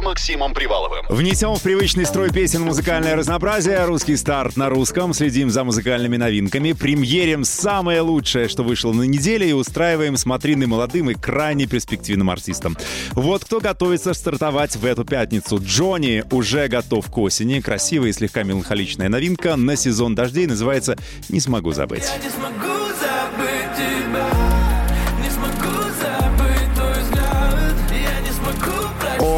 С 0.00 0.02
Максимом 0.02 0.54
Приваловым. 0.54 1.04
Внесем 1.10 1.54
в 1.56 1.62
привычный 1.62 2.06
строй 2.06 2.30
песен 2.30 2.62
музыкальное 2.62 3.16
разнообразие. 3.16 3.84
Русский 3.84 4.16
старт 4.16 4.56
на 4.56 4.70
русском. 4.70 5.12
Следим 5.12 5.50
за 5.50 5.62
музыкальными 5.62 6.16
новинками. 6.16 6.72
Премьерим 6.72 7.44
самое 7.44 8.00
лучшее, 8.00 8.48
что 8.48 8.62
вышло 8.62 8.94
на 8.94 9.02
неделе. 9.02 9.50
И 9.50 9.52
устраиваем 9.52 10.16
смотрины 10.16 10.66
молодым 10.66 11.10
и 11.10 11.14
крайне 11.14 11.66
перспективным 11.66 12.30
артистам. 12.30 12.78
Вот 13.12 13.44
кто 13.44 13.60
готовится 13.60 14.14
стартовать 14.14 14.74
в 14.76 14.86
эту 14.86 15.04
пятницу. 15.04 15.58
Джонни 15.62 16.24
уже 16.30 16.68
готов 16.68 17.10
к 17.10 17.18
осени. 17.18 17.60
Красивая 17.60 18.08
и 18.08 18.12
слегка 18.12 18.42
меланхоличная 18.42 19.10
новинка 19.10 19.56
на 19.56 19.76
сезон 19.76 20.14
дождей. 20.14 20.46
Называется 20.46 20.96
«Не 21.28 21.40
смогу 21.40 21.72
забыть». 21.72 22.04
Я 22.04 22.24
не 22.24 22.30
смогу 22.30 22.79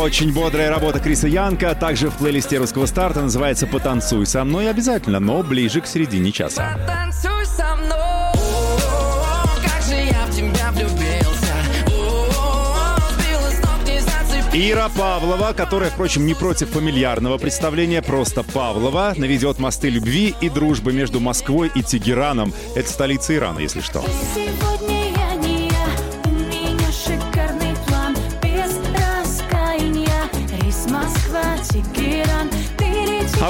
Очень 0.03 0.33
бодрая 0.33 0.69
работа 0.69 0.99
Криса 0.99 1.29
Янка. 1.29 1.77
Также 1.77 2.11
в 2.11 2.17
плейлисте 2.17 2.59
русского 2.59 2.87
старта 2.87 3.23
называется 3.23 3.69
«Потанцуй 3.69 4.27
со 4.27 4.43
мной» 4.43 4.69
обязательно, 4.69 5.21
но 5.21 5.45
ближе 5.45 5.81
к 5.81 5.87
середине 5.87 6.33
часа. 6.33 6.77
Танцуй 6.89 7.47
со 7.47 7.77
мной 7.77 7.97
О, 8.01 9.47
Как 9.65 9.81
же 9.85 9.95
я 9.95 10.27
в 10.27 10.35
тебя 10.35 10.73
влюбился 10.73 11.55
О, 11.87 12.97
Сбила 13.13 13.51
с 13.53 13.61
ног, 13.61 13.87
не 13.87 14.01
зацепил 14.01 14.73
Ира 14.73 14.89
Павлова, 14.89 15.53
которая, 15.53 15.91
впрочем, 15.91 16.27
не 16.27 16.35
против 16.35 16.71
фамильярного 16.71 17.39
представления, 17.39 18.03
просто 18.03 18.43
Павлова, 18.43 19.15
наведет 19.17 19.61
мосты 19.61 19.89
любви 19.89 20.35
и 20.41 20.49
дружбы 20.49 20.93
между 20.93 21.21
Москвой 21.21 21.71
и 21.73 21.83
Тегераном. 21.85 22.53
Это 22.75 22.89
столица 22.89 23.37
Ирана, 23.37 23.61
если 23.61 23.81
что. 23.81 24.05
Сегодня 24.35 24.72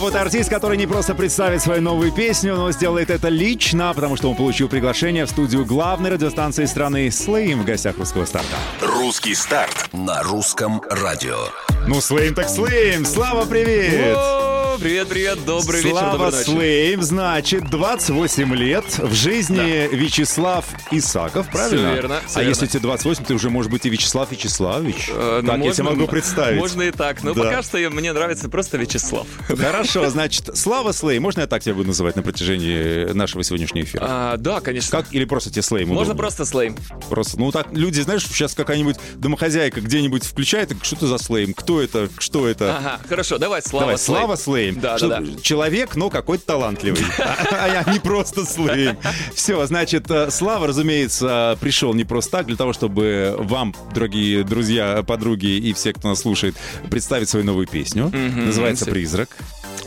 вот 0.02 0.16
артист, 0.16 0.50
который 0.50 0.76
не 0.76 0.88
просто 0.88 1.14
представит 1.14 1.62
свою 1.62 1.80
новую 1.80 2.10
песню, 2.10 2.56
но 2.56 2.72
сделает 2.72 3.08
это 3.08 3.28
лично, 3.28 3.92
потому 3.94 4.16
что 4.16 4.30
он 4.30 4.36
получил 4.36 4.68
приглашение 4.68 5.26
в 5.26 5.30
студию 5.30 5.64
главной 5.64 6.10
радиостанции 6.10 6.64
страны 6.64 7.08
Слейм 7.12 7.62
в 7.62 7.64
гостях 7.64 7.96
русского 7.98 8.24
старта. 8.24 8.56
Русский 8.80 9.36
старт 9.36 9.90
на 9.92 10.20
русском 10.24 10.82
радио. 10.90 11.38
Ну, 11.86 12.00
Слейм 12.00 12.34
так 12.34 12.48
Слейм! 12.48 13.06
Слава, 13.06 13.46
привет! 13.46 14.16
О, 14.16 14.41
Привет, 14.82 15.08
привет, 15.08 15.44
добрый 15.44 15.80
вечер, 15.80 15.90
Слава 15.90 16.12
доброй 16.12 16.30
ночи. 16.32 16.44
Слейм, 16.50 17.02
значит, 17.02 17.70
28 17.70 18.54
лет 18.56 18.84
в 18.98 19.14
жизни 19.14 19.88
Вячеслав 19.94 20.64
Исаков, 20.90 21.48
правильно? 21.50 21.90
Всё 21.90 21.94
верно, 21.94 22.20
всё 22.26 22.38
а 22.38 22.42
верно. 22.42 22.48
если 22.48 22.66
тебе 22.66 22.80
28, 22.80 23.24
ты 23.24 23.34
уже, 23.34 23.48
может 23.50 23.70
быть, 23.70 23.86
и 23.86 23.90
Вячеслав 23.90 24.32
Вячеславович? 24.32 25.08
Э, 25.10 25.42
так 25.46 25.52
я 25.52 25.56
можно- 25.58 25.74
себе 25.74 25.84
могу 25.84 26.06
представить. 26.08 26.58
Можно 26.58 26.82
и 26.82 26.90
так, 26.90 27.22
но 27.22 27.32
Да. 27.32 27.42
пока 27.44 27.62
что 27.62 27.78
я- 27.78 27.90
мне 27.90 28.12
нравится 28.12 28.48
просто 28.48 28.76
Вячеслав. 28.76 29.26
Хорошо, 29.46 30.10
значит, 30.10 30.50
Слава 30.56 30.90
Слейм, 30.92 31.22
можно 31.22 31.42
я 31.42 31.46
так 31.46 31.62
тебя 31.62 31.74
буду 31.74 31.88
называть 31.88 32.16
на 32.16 32.22
протяжении 32.22 33.12
нашего 33.12 33.44
сегодняшнего 33.44 33.84
эфира? 33.84 34.04
А, 34.08 34.36
да, 34.36 34.60
конечно. 34.60 34.90
Как? 34.90 35.14
Или 35.14 35.24
просто 35.26 35.50
тебе 35.50 35.62
Слейм 35.62 35.88
Можно 35.88 36.02
удобно? 36.02 36.18
просто 36.18 36.44
слейм. 36.44 36.76
Просто, 37.08 37.38
ну 37.38 37.52
так, 37.52 37.68
люди, 37.72 38.00
знаешь, 38.00 38.26
сейчас 38.26 38.54
какая-нибудь 38.54 38.96
домохозяйка 39.14 39.80
где-нибудь 39.80 40.24
включает, 40.24 40.72
что 40.82 40.96
это 40.96 41.06
за 41.06 41.18
Слейм? 41.18 41.54
Кто 41.54 41.80
это? 41.80 42.08
Что 42.18 42.48
это? 42.48 42.76
Ага, 42.78 43.00
хорошо, 43.08 43.38
давай 43.38 43.62
Слава 43.62 43.82
Давай, 43.86 43.98
Слейм. 43.98 44.18
Слава 44.18 44.36
Слейм. 44.36 44.71
Да, 44.76 44.98
Что- 44.98 45.08
да, 45.08 45.20
да. 45.20 45.40
Человек, 45.42 45.96
но 45.96 46.10
какой-то 46.10 46.44
талантливый. 46.46 47.02
А 47.52 47.68
я 47.68 47.92
не 47.92 47.98
просто 48.00 48.44
Слейм. 48.44 48.96
Все, 49.34 49.64
значит, 49.66 50.10
э, 50.10 50.30
Слава, 50.30 50.66
разумеется, 50.66 51.56
пришел 51.60 51.94
не 51.94 52.04
просто 52.04 52.38
так, 52.38 52.46
для 52.46 52.56
того, 52.56 52.72
чтобы 52.72 53.34
вам, 53.38 53.74
дорогие 53.94 54.42
друзья, 54.44 55.02
подруги 55.06 55.46
и 55.46 55.72
все, 55.72 55.92
кто 55.92 56.08
нас 56.08 56.20
слушает, 56.20 56.56
представить 56.90 57.28
свою 57.28 57.44
новую 57.44 57.66
песню. 57.66 58.10
Называется. 58.12 58.86
«Призрак». 58.86 59.28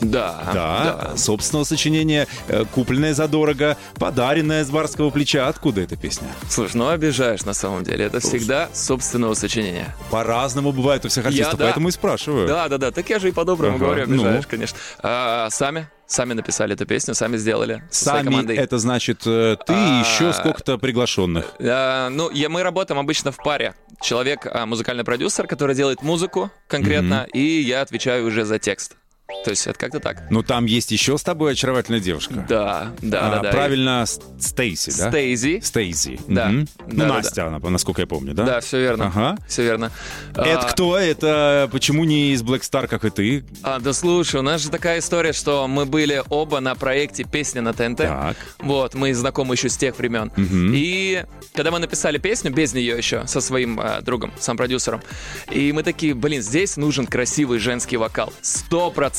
Да, 0.00 0.40
Да, 0.52 1.16
собственного 1.16 1.64
сочинения, 1.64 2.26
э, 2.48 2.64
купленное 2.74 3.14
задорого, 3.14 3.76
подаренное 3.94 4.64
с 4.64 4.70
барского 4.70 5.10
плеча. 5.10 5.48
Откуда 5.48 5.80
эта 5.80 5.96
песня? 5.96 6.28
Слушай, 6.48 6.76
ну 6.76 6.88
обижаешь 6.88 7.44
на 7.44 7.54
самом 7.54 7.84
деле. 7.84 8.04
Это 8.04 8.20
всегда 8.20 8.68
собственного 8.72 9.34
сочинения. 9.34 9.94
По-разному 10.10 10.72
бывает 10.72 11.04
у 11.04 11.08
всех 11.08 11.26
артистов, 11.26 11.58
да. 11.58 11.66
поэтому 11.66 11.88
и 11.88 11.90
спрашиваю. 11.92 12.48
Да, 12.48 12.68
да, 12.68 12.78
да. 12.78 12.90
Так 12.90 13.08
я 13.10 13.18
же 13.18 13.28
и 13.28 13.32
по-доброму 13.32 13.76
Ага, 13.76 13.84
говорю, 13.84 14.04
ну. 14.08 14.14
обижаешь, 14.14 14.46
конечно. 14.46 14.78
А, 15.02 15.48
сами, 15.50 15.88
сами 16.06 16.32
написали 16.34 16.74
эту 16.74 16.86
песню, 16.86 17.14
сами 17.14 17.36
сделали. 17.36 17.82
Сами 17.90 18.52
это 18.54 18.78
значит 18.78 19.22
э, 19.26 19.56
ты 19.66 19.72
и 19.72 19.76
А, 19.76 20.04
еще 20.04 20.32
сколько-то 20.32 20.78
приглашенных. 20.78 21.52
А, 21.60 22.08
ну, 22.10 22.30
я, 22.30 22.48
мы 22.48 22.62
работаем 22.62 22.98
обычно 22.98 23.32
в 23.32 23.36
паре. 23.36 23.74
Человек, 24.00 24.46
а, 24.46 24.66
музыкальный 24.66 25.04
продюсер, 25.04 25.46
который 25.46 25.74
делает 25.74 26.02
музыку 26.02 26.50
конкретно, 26.68 27.26
и 27.32 27.40
я 27.40 27.80
отвечаю 27.80 28.26
уже 28.26 28.44
за 28.44 28.58
текст. 28.58 28.96
То 29.44 29.50
есть 29.50 29.66
это 29.66 29.78
как-то 29.78 29.98
так. 30.00 30.22
Ну, 30.30 30.42
там 30.42 30.66
есть 30.66 30.90
еще 30.92 31.18
с 31.18 31.22
тобой 31.22 31.52
очаровательная 31.52 31.98
девушка. 32.00 32.44
Да, 32.48 32.92
да, 33.02 33.26
А, 33.26 33.30
да, 33.30 33.40
да. 33.40 33.50
Правильно, 33.50 34.04
С- 34.06 34.20
Стейси, 34.40 34.90
да? 34.96 35.08
Стейзи. 35.10 35.60
Стейзи. 35.62 36.20
Да. 36.28 36.46
Мгм. 36.48 36.64
Да, 36.78 36.84
Ну, 36.86 36.98
да, 36.98 37.08
Настя, 37.14 37.46
она, 37.48 37.58
насколько 37.58 38.00
я 38.02 38.06
помню, 38.06 38.34
да? 38.34 38.44
Да, 38.44 38.60
все 38.60 38.78
верно. 38.80 39.06
Ага. 39.06 39.36
Все 39.48 39.64
верно. 39.64 39.90
Это 40.34 40.60
А, 40.60 40.70
кто? 40.70 40.96
Это 40.96 41.68
почему 41.72 42.04
не 42.04 42.32
из 42.32 42.42
Black 42.42 42.60
Star, 42.60 42.86
как 42.86 43.04
и 43.04 43.10
ты? 43.10 43.44
А, 43.62 43.80
да 43.80 43.92
слушай, 43.92 44.36
у 44.38 44.42
нас 44.42 44.60
же 44.62 44.70
такая 44.70 45.00
история, 45.00 45.32
что 45.32 45.66
мы 45.66 45.86
были 45.86 46.22
оба 46.28 46.60
на 46.60 46.74
проекте 46.76 47.24
«Песня 47.24 47.62
на 47.62 47.72
ТНТ». 47.72 47.98
Так. 47.98 48.36
Вот, 48.58 48.94
мы 48.94 49.12
знакомы 49.14 49.54
еще 49.54 49.68
с 49.68 49.76
тех 49.76 49.98
времен. 49.98 50.30
И 50.36 51.24
когда 51.54 51.70
мы 51.72 51.78
написали 51.80 52.18
песню, 52.18 52.52
без 52.52 52.74
нее 52.74 52.96
еще, 52.96 53.26
со 53.26 53.40
своим 53.40 53.80
а, 53.80 54.00
другом, 54.02 54.32
сам 54.38 54.56
продюсером, 54.56 55.02
и 55.50 55.72
мы 55.72 55.82
такие, 55.82 56.14
блин, 56.14 56.42
здесь 56.42 56.76
нужен 56.76 57.06
красивый 57.06 57.58
женский 57.58 57.96
вокал. 57.96 58.32
Сто 58.40 58.90
процентов. 58.90 59.15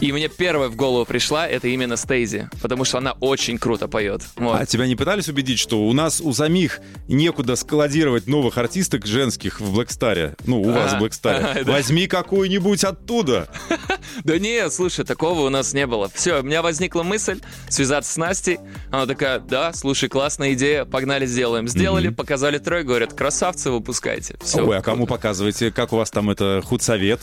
И 0.00 0.12
мне 0.12 0.28
первая 0.28 0.68
в 0.68 0.76
голову 0.76 1.04
пришла, 1.04 1.46
это 1.46 1.68
именно 1.68 1.96
Стейзи, 1.96 2.48
потому 2.62 2.84
что 2.84 2.98
она 2.98 3.12
очень 3.20 3.58
круто 3.58 3.88
поет. 3.88 4.22
Вот. 4.36 4.60
А 4.60 4.66
тебя 4.66 4.86
не 4.86 4.96
пытались 4.96 5.28
убедить, 5.28 5.58
что 5.58 5.86
у 5.86 5.92
нас 5.92 6.20
у 6.20 6.32
самих 6.32 6.80
некуда 7.08 7.56
складировать 7.56 8.26
новых 8.26 8.58
артисток 8.58 9.06
женских 9.06 9.60
в 9.60 9.78
Star? 9.80 10.36
Ну, 10.46 10.62
у 10.62 10.70
вас 10.70 10.94
в 10.94 11.02
Star. 11.04 11.50
Ага, 11.50 11.64
да. 11.64 11.72
Возьми 11.72 12.06
какую-нибудь 12.06 12.84
оттуда. 12.84 13.48
Да 14.24 14.38
не, 14.38 14.68
слушай, 14.70 15.04
такого 15.04 15.42
у 15.42 15.48
нас 15.50 15.72
не 15.72 15.86
было. 15.86 16.10
Все, 16.12 16.40
у 16.40 16.42
меня 16.42 16.62
возникла 16.62 17.02
мысль 17.02 17.40
связаться 17.68 18.12
с 18.12 18.16
Настей. 18.16 18.58
Она 18.90 19.06
такая, 19.06 19.38
да, 19.38 19.72
слушай, 19.72 20.08
классная 20.08 20.54
идея, 20.54 20.84
погнали 20.84 21.26
сделаем. 21.26 21.68
Сделали, 21.68 22.08
показали 22.08 22.58
трой, 22.58 22.82
говорят, 22.82 23.12
красавцы, 23.12 23.70
выпускайте. 23.70 24.36
Ой, 24.54 24.78
а 24.78 24.82
кому 24.82 25.06
показываете? 25.06 25.70
Как 25.70 25.92
у 25.92 25.96
вас 25.96 26.10
там 26.10 26.30
это 26.30 26.62
худсовет? 26.64 27.20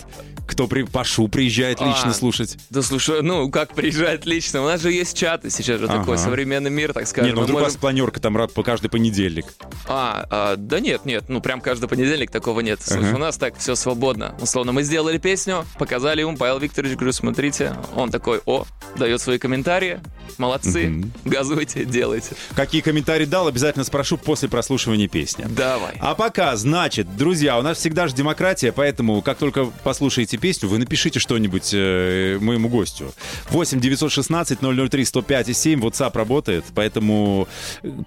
Кто 0.47 0.67
при 0.67 0.83
Пашу 0.83 1.27
приезжает 1.27 1.81
лично 1.87 2.13
слушать? 2.13 2.57
Да 2.69 2.81
слушай, 2.81 3.21
ну 3.21 3.49
как 3.49 3.73
приезжать 3.73 4.25
лично? 4.25 4.61
У 4.61 4.65
нас 4.65 4.81
же 4.81 4.91
есть 4.91 5.17
чаты, 5.17 5.49
сейчас 5.49 5.79
же 5.79 5.87
такой 5.87 6.15
Ага. 6.15 6.23
современный 6.23 6.69
мир, 6.69 6.93
так 6.93 7.07
скажем. 7.07 7.29
Не, 7.29 7.35
ну 7.35 7.43
вдруг 7.43 7.59
у 7.59 7.63
вас 7.63 7.69
можем- 7.73 7.81
планерка 7.81 8.19
там 8.19 8.47
по 8.49 8.63
каждый 8.63 8.89
понедельник. 8.89 9.45
А, 9.87 10.25
а, 10.29 10.55
да 10.57 10.79
нет, 10.79 11.05
нет, 11.05 11.25
ну 11.27 11.41
прям 11.41 11.61
каждый 11.61 11.87
понедельник 11.87 12.31
такого 12.31 12.59
нет. 12.61 12.79
Слушай, 12.81 13.09
Ага. 13.09 13.15
у 13.15 13.19
нас 13.19 13.37
так 13.37 13.57
все 13.57 13.75
свободно. 13.75 14.35
Условно, 14.41 14.71
мы 14.71 14.83
сделали 14.83 15.17
песню, 15.17 15.65
показали 15.79 16.21
ему, 16.21 16.37
Павел 16.37 16.59
Викторович, 16.59 16.95
говорю, 16.95 17.11
смотрите. 17.13 17.75
Он 17.95 18.09
такой, 18.11 18.41
о, 18.45 18.65
дает 18.97 19.21
свои 19.21 19.37
комментарии. 19.37 19.99
Молодцы, 20.37 21.03
газуйте, 21.25 21.83
делайте. 21.85 22.35
Какие 22.55 22.81
комментарии 22.81 23.25
дал, 23.25 23.47
обязательно 23.47 23.83
спрошу 23.85 24.17
после 24.17 24.49
прослушивания 24.49 25.07
песни. 25.07 25.45
Давай. 25.49 25.95
А 25.99 26.13
пока, 26.15 26.55
значит, 26.55 27.15
друзья, 27.17 27.57
у 27.57 27.61
нас 27.61 27.77
всегда 27.79 28.07
же 28.07 28.13
демократия, 28.15 28.71
поэтому 28.71 29.21
как 29.21 29.37
только 29.37 29.65
послушаете 29.83 30.37
песню, 30.37 30.69
вы 30.69 30.77
напишите 30.77 31.19
что-нибудь 31.19 31.73
э, 31.77 32.37
моему 32.41 32.69
гостю. 32.69 33.13
8 33.49 33.79
916 33.79 34.59
003 34.59 35.05
105 35.05 35.49
и 35.49 35.53
7, 35.53 35.79
WhatsApp 35.81 36.17
работает, 36.17 36.65
поэтому 36.75 37.47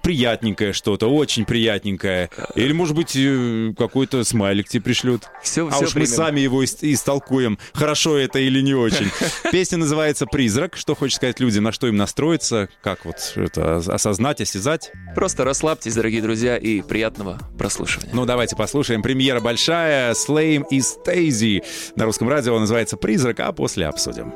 приятненькое 0.01 0.73
что-то, 0.73 1.07
очень 1.07 1.45
приятненькое. 1.45 2.29
Или, 2.55 2.71
может 2.73 2.95
быть, 2.95 3.15
э, 3.15 3.73
какой-то 3.77 4.23
смайлик 4.23 4.67
тебе 4.67 4.81
пришлют. 4.81 5.23
Всё- 5.43 5.67
а 5.67 5.71
всё 5.71 5.85
уж 5.85 5.95
мы 5.95 6.01
примем. 6.01 6.07
сами 6.15 6.39
его 6.41 6.63
ис- 6.63 6.77
истолкуем, 6.81 7.57
хорошо 7.73 8.17
это 8.17 8.39
или 8.39 8.61
не 8.61 8.73
очень. 8.73 9.09
Песня 9.51 9.77
называется 9.77 10.25
«Призрак». 10.25 10.75
Что 10.75 10.95
хочет 10.95 11.17
сказать 11.17 11.39
людям, 11.39 11.63
на 11.63 11.71
что 11.71 11.87
им 11.87 11.97
настроиться, 11.97 12.69
как 12.81 13.05
вот 13.05 13.17
это 13.35 13.77
осознать, 13.77 14.41
осязать? 14.41 14.91
Просто 15.15 15.43
расслабьтесь, 15.43 15.95
дорогие 15.95 16.21
друзья, 16.21 16.57
и 16.57 16.81
приятного 16.81 17.39
прослушивания. 17.57 18.11
Ну, 18.13 18.25
давайте 18.25 18.55
послушаем. 18.55 19.01
Премьера 19.01 19.39
большая. 19.39 20.13
Слейм 20.13 20.63
и 20.63 20.81
Стейзи. 20.81 21.63
На 21.95 22.05
русском 22.05 22.29
радио 22.29 22.57
называется 22.59 22.97
«Призрак», 22.97 23.39
а 23.39 23.51
После 23.61 23.85
обсудим. 23.85 24.33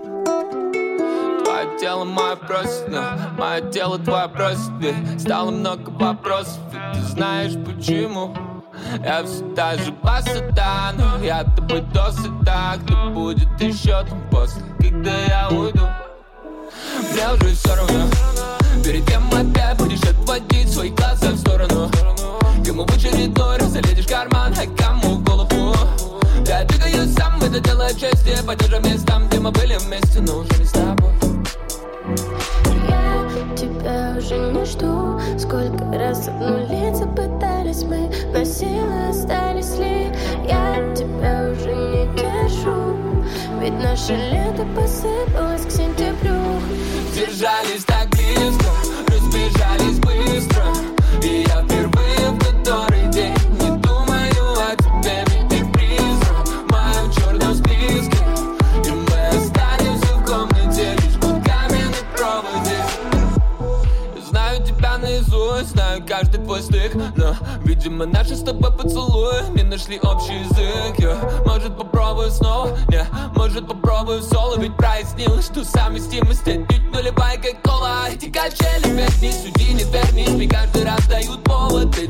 Тело 1.80 2.04
мое 2.04 2.36
просит, 2.36 2.88
мое 3.40 3.60
тело 3.72 3.98
твое 3.98 4.30
просит, 4.30 5.20
стало 5.20 5.50
много 5.50 5.90
вопросов, 5.90 6.60
и 6.72 6.96
ты 6.96 7.02
знаешь 7.02 7.54
почему. 7.66 8.36
Я 9.04 9.24
все 9.24 9.84
же 9.84 9.92
красота, 10.04 10.94
но 10.96 11.26
я 11.26 11.44
тобой 11.44 11.82
досыта. 11.92 12.76
Кто 12.84 13.10
будет 13.10 13.50
еще 13.60 14.06
там 14.08 14.22
после, 14.30 14.62
когда 14.78 15.18
я 15.26 15.50
уйду? 15.50 15.88
Мне 17.12 17.34
уже 17.34 17.56
все 17.56 17.76
равно. 17.76 18.08
Перед 18.84 19.08
кем 19.08 19.28
опять 19.30 19.76
будешь 19.80 20.04
отводить 20.04 20.72
свои 20.72 20.90
глаза 20.90 21.32
в 21.32 21.38
сторону 21.38 21.90
Кому 22.64 22.86
в 22.86 22.96
очередной 22.96 23.58
раз 23.58 23.70
залетишь 23.70 24.06
карман, 24.06 24.54
хакка 24.54 24.85
Каждый 27.56 27.72
делает 27.72 27.98
честь, 27.98 28.46
поддержим 28.46 28.84
местам, 28.84 29.30
где 29.30 29.40
мы 29.40 29.50
были 29.50 29.78
вместе, 29.78 30.20
но 30.20 30.40
уже 30.40 30.58
не 30.58 30.66
с 30.66 30.72
тобой. 30.72 31.14
Тебя 33.56 34.16
уже 34.18 34.38
не 34.52 34.66
жду. 34.66 35.22
Сколько 35.40 35.86
раз 35.98 36.28
обнулиться 36.28 37.06
пытались 37.06 37.84
мы 37.84 38.12
Но 38.34 38.44
силы 38.44 39.08
остались 39.10 39.78
ли? 39.78 40.12
Я 40.50 40.94
тебя 40.96 41.50
уже 41.54 41.74
не 41.74 42.08
держу. 42.18 42.98
Ведь 43.62 43.82
наше 43.82 44.16
лето 44.16 44.66
посыпалось 44.76 45.66
к 45.66 45.72
сентябрю. 45.72 46.60
Держались 47.16 47.86
так 47.86 48.10
близко 48.10 48.66
Разбежались 49.08 50.00
быстро. 50.00 50.95
Видимо, 67.96 68.06
наши 68.06 68.36
с 68.36 68.42
тобой 68.42 68.72
поцелуи 68.72 69.44
Не 69.56 69.64
нашли 69.64 70.00
общий 70.00 70.34
язык 70.34 71.00
я, 71.00 71.18
Может, 71.46 71.78
попробую 71.78 72.30
снова? 72.32 72.78
Не, 72.90 73.06
может, 73.36 73.68
попробую 73.68 74.22
соло? 74.22 74.58
Ведь 74.58 74.76
прояснилось, 74.76 75.46
что 75.46 75.64
совместимость 75.64 76.48
отнюдь 76.48 76.94
нулевая, 76.94 77.38
как 77.38 77.62
кола 77.62 78.10
Эти 78.10 78.30
качели 78.30 78.88
вверх 78.88 79.22
не 79.22 79.32
суди, 79.32 79.74
не 79.74 79.84
вернись 79.84 80.30
Мне 80.30 80.48
каждый 80.48 80.84
раз 80.84 81.08
дают 81.08 81.44
повод 81.44 81.98
И 81.98 82.08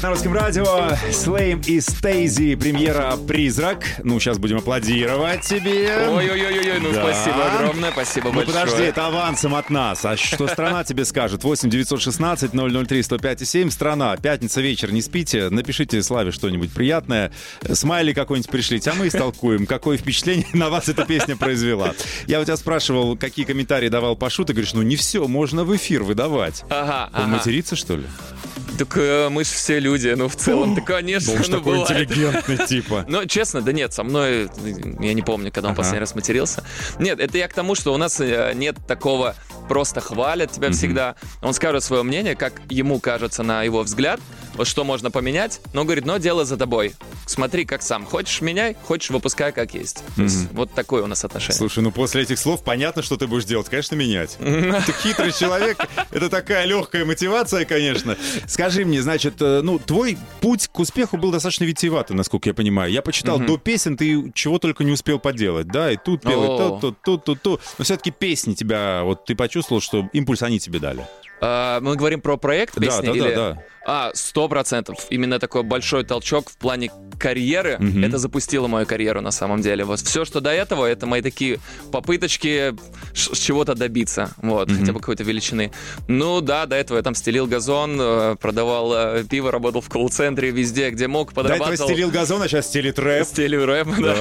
Старт 0.00 0.02
на 0.02 0.10
русском 0.10 0.32
радио. 0.32 0.96
Слейм 1.12 1.60
и 1.66 1.78
Стейзи. 1.78 2.54
Премьера 2.54 3.16
«Призрак». 3.28 3.84
Ну, 4.02 4.18
сейчас 4.18 4.38
будем 4.38 4.56
аплодировать 4.56 5.42
тебе. 5.42 6.08
Ой-ой-ой, 6.08 6.80
ну 6.80 6.90
Да. 6.90 7.02
спасибо 7.12 7.52
огромное, 7.52 7.90
спасибо 7.92 8.28
Ну 8.28 8.36
большое. 8.36 8.60
подожди, 8.64 8.82
это 8.84 9.06
авансом 9.08 9.54
от 9.54 9.68
нас. 9.68 10.02
А 10.06 10.16
что 10.16 10.48
страна 10.48 10.84
тебе 10.84 11.04
скажет? 11.04 11.44
8 11.44 11.68
916 11.68 12.50
003 12.88 13.02
105 13.02 13.46
7. 13.46 13.68
Страна. 13.70 14.16
Пятница 14.16 14.62
вечер, 14.62 14.90
не 14.90 15.02
спите. 15.02 15.50
Напишите 15.50 16.02
Славе 16.02 16.30
что-нибудь 16.32 16.72
приятное. 16.72 17.30
Смайли 17.70 18.14
какой-нибудь 18.14 18.50
пришлите, 18.50 18.90
а 18.90 18.94
мы 18.94 19.08
истолкуем, 19.08 19.66
какое 19.66 19.98
впечатление 19.98 20.46
на 20.54 20.70
вас 20.70 20.88
эта 20.88 21.04
песня 21.04 21.36
произвела. 21.36 21.92
Я 22.26 22.40
у 22.40 22.44
тебя 22.44 22.56
спрашивал, 22.56 23.18
какие 23.18 23.44
комментарии 23.44 23.88
давал 23.90 24.16
Пашу. 24.16 24.46
Ты 24.46 24.54
говоришь, 24.54 24.72
ну 24.72 24.80
не 24.80 24.96
все, 24.96 25.28
можно 25.28 25.64
в 25.64 25.76
эфир 25.76 26.04
выдавать. 26.04 26.64
Ага, 26.70 27.10
Он 27.12 27.24
ага. 27.24 27.28
матерится, 27.36 27.76
что 27.76 27.96
ли? 27.96 28.04
Так 28.78 28.96
э, 28.96 29.28
мы 29.28 29.44
же 29.44 29.50
все 29.50 29.78
люди, 29.78 30.08
ну 30.16 30.28
в 30.28 30.36
целом, 30.36 30.74
да 30.74 30.80
конечно, 30.80 31.34
Уж 31.34 31.48
ну 31.48 31.58
такой 31.58 31.78
бывает. 31.78 31.90
интеллигентный 32.02 32.66
типа. 32.66 33.04
Ну, 33.08 33.26
честно, 33.26 33.60
да 33.60 33.72
нет, 33.72 33.92
со 33.92 34.02
мной, 34.04 34.48
я 35.00 35.12
не 35.14 35.22
помню, 35.22 35.50
когда 35.52 35.68
он 35.68 35.72
Ага. 35.72 35.78
последний 35.82 36.00
раз 36.00 36.14
матерился. 36.14 36.64
Нет, 36.98 37.20
это 37.20 37.36
я 37.38 37.48
к 37.48 37.52
тому, 37.52 37.74
что 37.74 37.92
у 37.92 37.96
нас 37.96 38.20
э, 38.20 38.52
нет 38.54 38.76
такого 38.86 39.34
просто 39.68 40.00
хвалят 40.00 40.52
тебя 40.52 40.70
всегда. 40.72 41.14
Он 41.42 41.52
скажет 41.54 41.84
свое 41.84 42.02
мнение, 42.02 42.34
как 42.34 42.54
ему 42.70 43.00
кажется 43.00 43.42
на 43.42 43.62
его 43.62 43.82
взгляд, 43.82 44.20
вот 44.60 44.68
что 44.68 44.84
можно 44.84 45.10
поменять, 45.10 45.58
но 45.72 45.84
говорит, 45.84 46.04
но 46.04 46.18
дело 46.18 46.44
за 46.44 46.58
тобой. 46.58 46.92
Смотри, 47.24 47.64
как 47.64 47.80
сам. 47.80 48.04
Хочешь 48.04 48.42
меняй, 48.42 48.76
хочешь 48.84 49.08
выпускай 49.08 49.52
как 49.52 49.72
есть. 49.72 50.04
То 50.16 50.22
есть 50.22 50.52
вот 50.52 50.70
такое 50.74 51.02
у 51.02 51.06
нас 51.06 51.24
отношение. 51.24 51.56
Слушай, 51.56 51.82
ну 51.82 51.90
после 51.90 52.24
этих 52.24 52.38
слов 52.38 52.62
понятно, 52.62 53.02
что 53.02 53.16
ты 53.16 53.26
будешь 53.26 53.46
делать. 53.46 53.70
Конечно, 53.70 53.94
менять. 53.94 54.36
Ты 54.38 54.92
хитрый 55.02 55.32
человек. 55.32 55.78
Это 56.10 56.28
такая 56.28 56.66
легкая 56.66 57.06
мотивация, 57.06 57.64
конечно. 57.64 58.18
Скажи 58.46 58.84
мне, 58.84 59.00
значит, 59.00 59.40
э, 59.40 59.62
ну, 59.62 59.78
твой 59.78 60.18
путь 60.42 60.68
к 60.68 60.78
успеху 60.78 61.16
был 61.16 61.30
достаточно 61.30 61.64
витиеватый, 61.64 62.14
насколько 62.14 62.50
я 62.50 62.54
понимаю. 62.54 62.92
Я 62.92 63.00
почитал, 63.00 63.38
до 63.38 63.56
песен 63.56 63.96
ты 63.96 64.30
чего 64.34 64.58
только 64.58 64.84
не 64.84 64.92
успел 64.92 65.18
поделать, 65.18 65.68
да? 65.68 65.90
И 65.90 65.96
тут 65.96 66.20
пел, 66.20 66.44
и 66.44 66.46
О. 66.46 66.58
тут, 66.58 66.80
тут, 66.80 67.02
тут, 67.02 67.24
тут, 67.24 67.42
тут. 67.42 67.60
Но 67.78 67.84
все-таки 67.84 68.10
песни 68.10 68.52
тебя, 68.52 69.04
вот 69.04 69.24
ты 69.24 69.34
почувствовал, 69.34 69.80
что 69.80 70.10
импульс 70.12 70.42
они 70.42 70.60
тебе 70.60 70.80
дали. 70.80 71.06
А, 71.40 71.80
мы 71.80 71.96
говорим 71.96 72.20
про 72.20 72.36
проект 72.36 72.74
Да, 72.74 72.80
песни 72.80 73.06
да, 73.06 73.12
да, 73.12 73.18
или... 73.18 73.34
да. 73.34 73.62
А, 73.86 74.10
сто 74.14 74.48
процентов. 74.48 75.06
Именно 75.10 75.38
такой 75.38 75.62
большой 75.62 76.04
толчок 76.04 76.50
в 76.50 76.56
плане 76.56 76.90
карьеры. 77.20 77.76
Мгм. 77.78 78.04
Это 78.04 78.18
запустило 78.18 78.66
мою 78.66 78.86
карьеру 78.86 79.20
на 79.20 79.30
самом 79.30 79.60
деле. 79.60 79.84
Вот 79.84 80.00
все, 80.00 80.24
что 80.24 80.40
до 80.40 80.50
этого, 80.50 80.86
это 80.86 81.06
мои 81.06 81.22
такие 81.22 81.60
попыточки 81.92 82.74
чего-то 83.14 83.74
добиться. 83.74 84.30
Вот, 84.38 84.70
хотя 84.72 84.92
бы 84.92 85.00
какой-то 85.00 85.22
величины. 85.22 85.70
Ну 86.08 86.40
да, 86.40 86.66
до 86.66 86.76
этого 86.76 86.96
я 86.96 87.02
там 87.02 87.14
стелил 87.14 87.46
газон, 87.46 87.98
э, 88.00 88.36
продавал 88.40 88.92
э, 88.94 89.24
пиво, 89.24 89.50
работал 89.52 89.80
в 89.80 89.88
колл-центре 89.88 90.50
везде, 90.50 90.90
где 90.90 91.06
мог, 91.06 91.32
До 91.34 91.42
этого 91.42 91.52
подрабатывал. 91.54 91.88
стелил 91.88 92.10
газон, 92.10 92.42
а 92.42 92.48
сейчас 92.48 92.66
стелит 92.66 92.98
рэп. 92.98 93.26
Стелю 93.26 93.66
рэп, 93.66 93.88
да. 94.00 94.14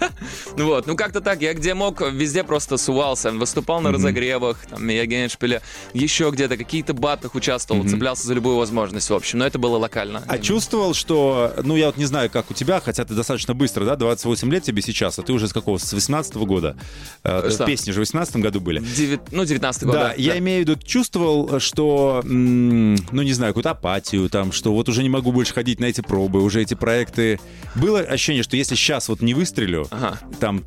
Да. 0.00 0.10
Вот, 0.56 0.86
ну 0.86 0.96
как-то 0.96 1.20
так, 1.20 1.42
я 1.42 1.52
где 1.54 1.74
мог, 1.74 2.00
везде 2.00 2.42
просто 2.42 2.76
сувался, 2.78 3.30
выступал 3.30 3.80
на 3.80 3.92
разогревах, 3.92 4.56
там, 4.66 4.88
я 4.88 5.04
Геншпиля, 5.04 5.60
еще 5.92 6.30
где-то, 6.30 6.56
какие-то 6.56 6.94
батлах 6.94 7.34
участвовал, 7.34 7.86
цеплялся 7.86 8.26
за 8.26 8.34
любую 8.34 8.56
возможность, 8.56 9.10
в 9.10 9.14
общем, 9.14 9.40
но 9.40 9.46
это 9.46 9.58
было 9.58 9.76
локально. 9.76 10.22
А 10.26 10.38
чувствовал, 10.38 10.94
что, 10.94 11.52
ну, 11.62 11.76
я 11.76 11.86
вот 11.86 11.96
не 11.98 12.06
знаю, 12.06 12.30
как 12.36 12.50
у 12.50 12.54
тебя, 12.54 12.80
хотя 12.80 13.04
ты 13.06 13.14
достаточно 13.14 13.54
быстро, 13.54 13.86
да, 13.86 13.96
28 13.96 14.50
лет 14.52 14.62
тебе 14.62 14.82
сейчас, 14.82 15.18
а 15.18 15.22
ты 15.22 15.32
уже 15.32 15.48
с 15.48 15.52
какого, 15.54 15.78
с 15.78 15.90
18 15.92 16.34
года? 16.36 16.76
Э, 17.24 17.48
Что? 17.50 17.64
Песни 17.64 17.92
же 17.92 17.96
в 17.96 18.00
18 18.00 18.36
году 18.36 18.60
были. 18.60 18.80
Девят- 18.80 19.28
Ну, 19.32 19.44
19 19.46 19.84
год, 19.84 19.94
Да, 19.94 20.08
да. 20.08 20.14
я 20.18 20.36
имею 20.38 20.64
в 20.64 20.68
виду, 20.68 20.78
чувствовал, 20.82 21.58
что, 21.60 22.20
ну, 22.24 23.22
не 23.22 23.32
знаю, 23.32 23.52
какую-то 23.54 23.70
апатию, 23.70 24.28
там, 24.28 24.52
что 24.52 24.74
вот 24.74 24.88
уже 24.90 25.02
не 25.02 25.08
могу 25.08 25.32
больше 25.32 25.54
ходить 25.54 25.80
на 25.80 25.86
эти 25.86 26.02
пробы, 26.02 26.42
уже 26.42 26.60
эти 26.60 26.74
проекты. 26.74 27.40
Было 27.74 28.00
ощущение, 28.00 28.42
что 28.42 28.56
если 28.58 28.74
сейчас 28.74 29.08
вот 29.08 29.22
не 29.22 29.32
выстрелю, 29.32 29.86
Ага. 29.90 30.18
там, 30.38 30.62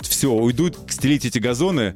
все, 0.00 0.32
уйдут 0.32 0.78
стелить 0.88 1.26
эти 1.26 1.38
газоны 1.38 1.94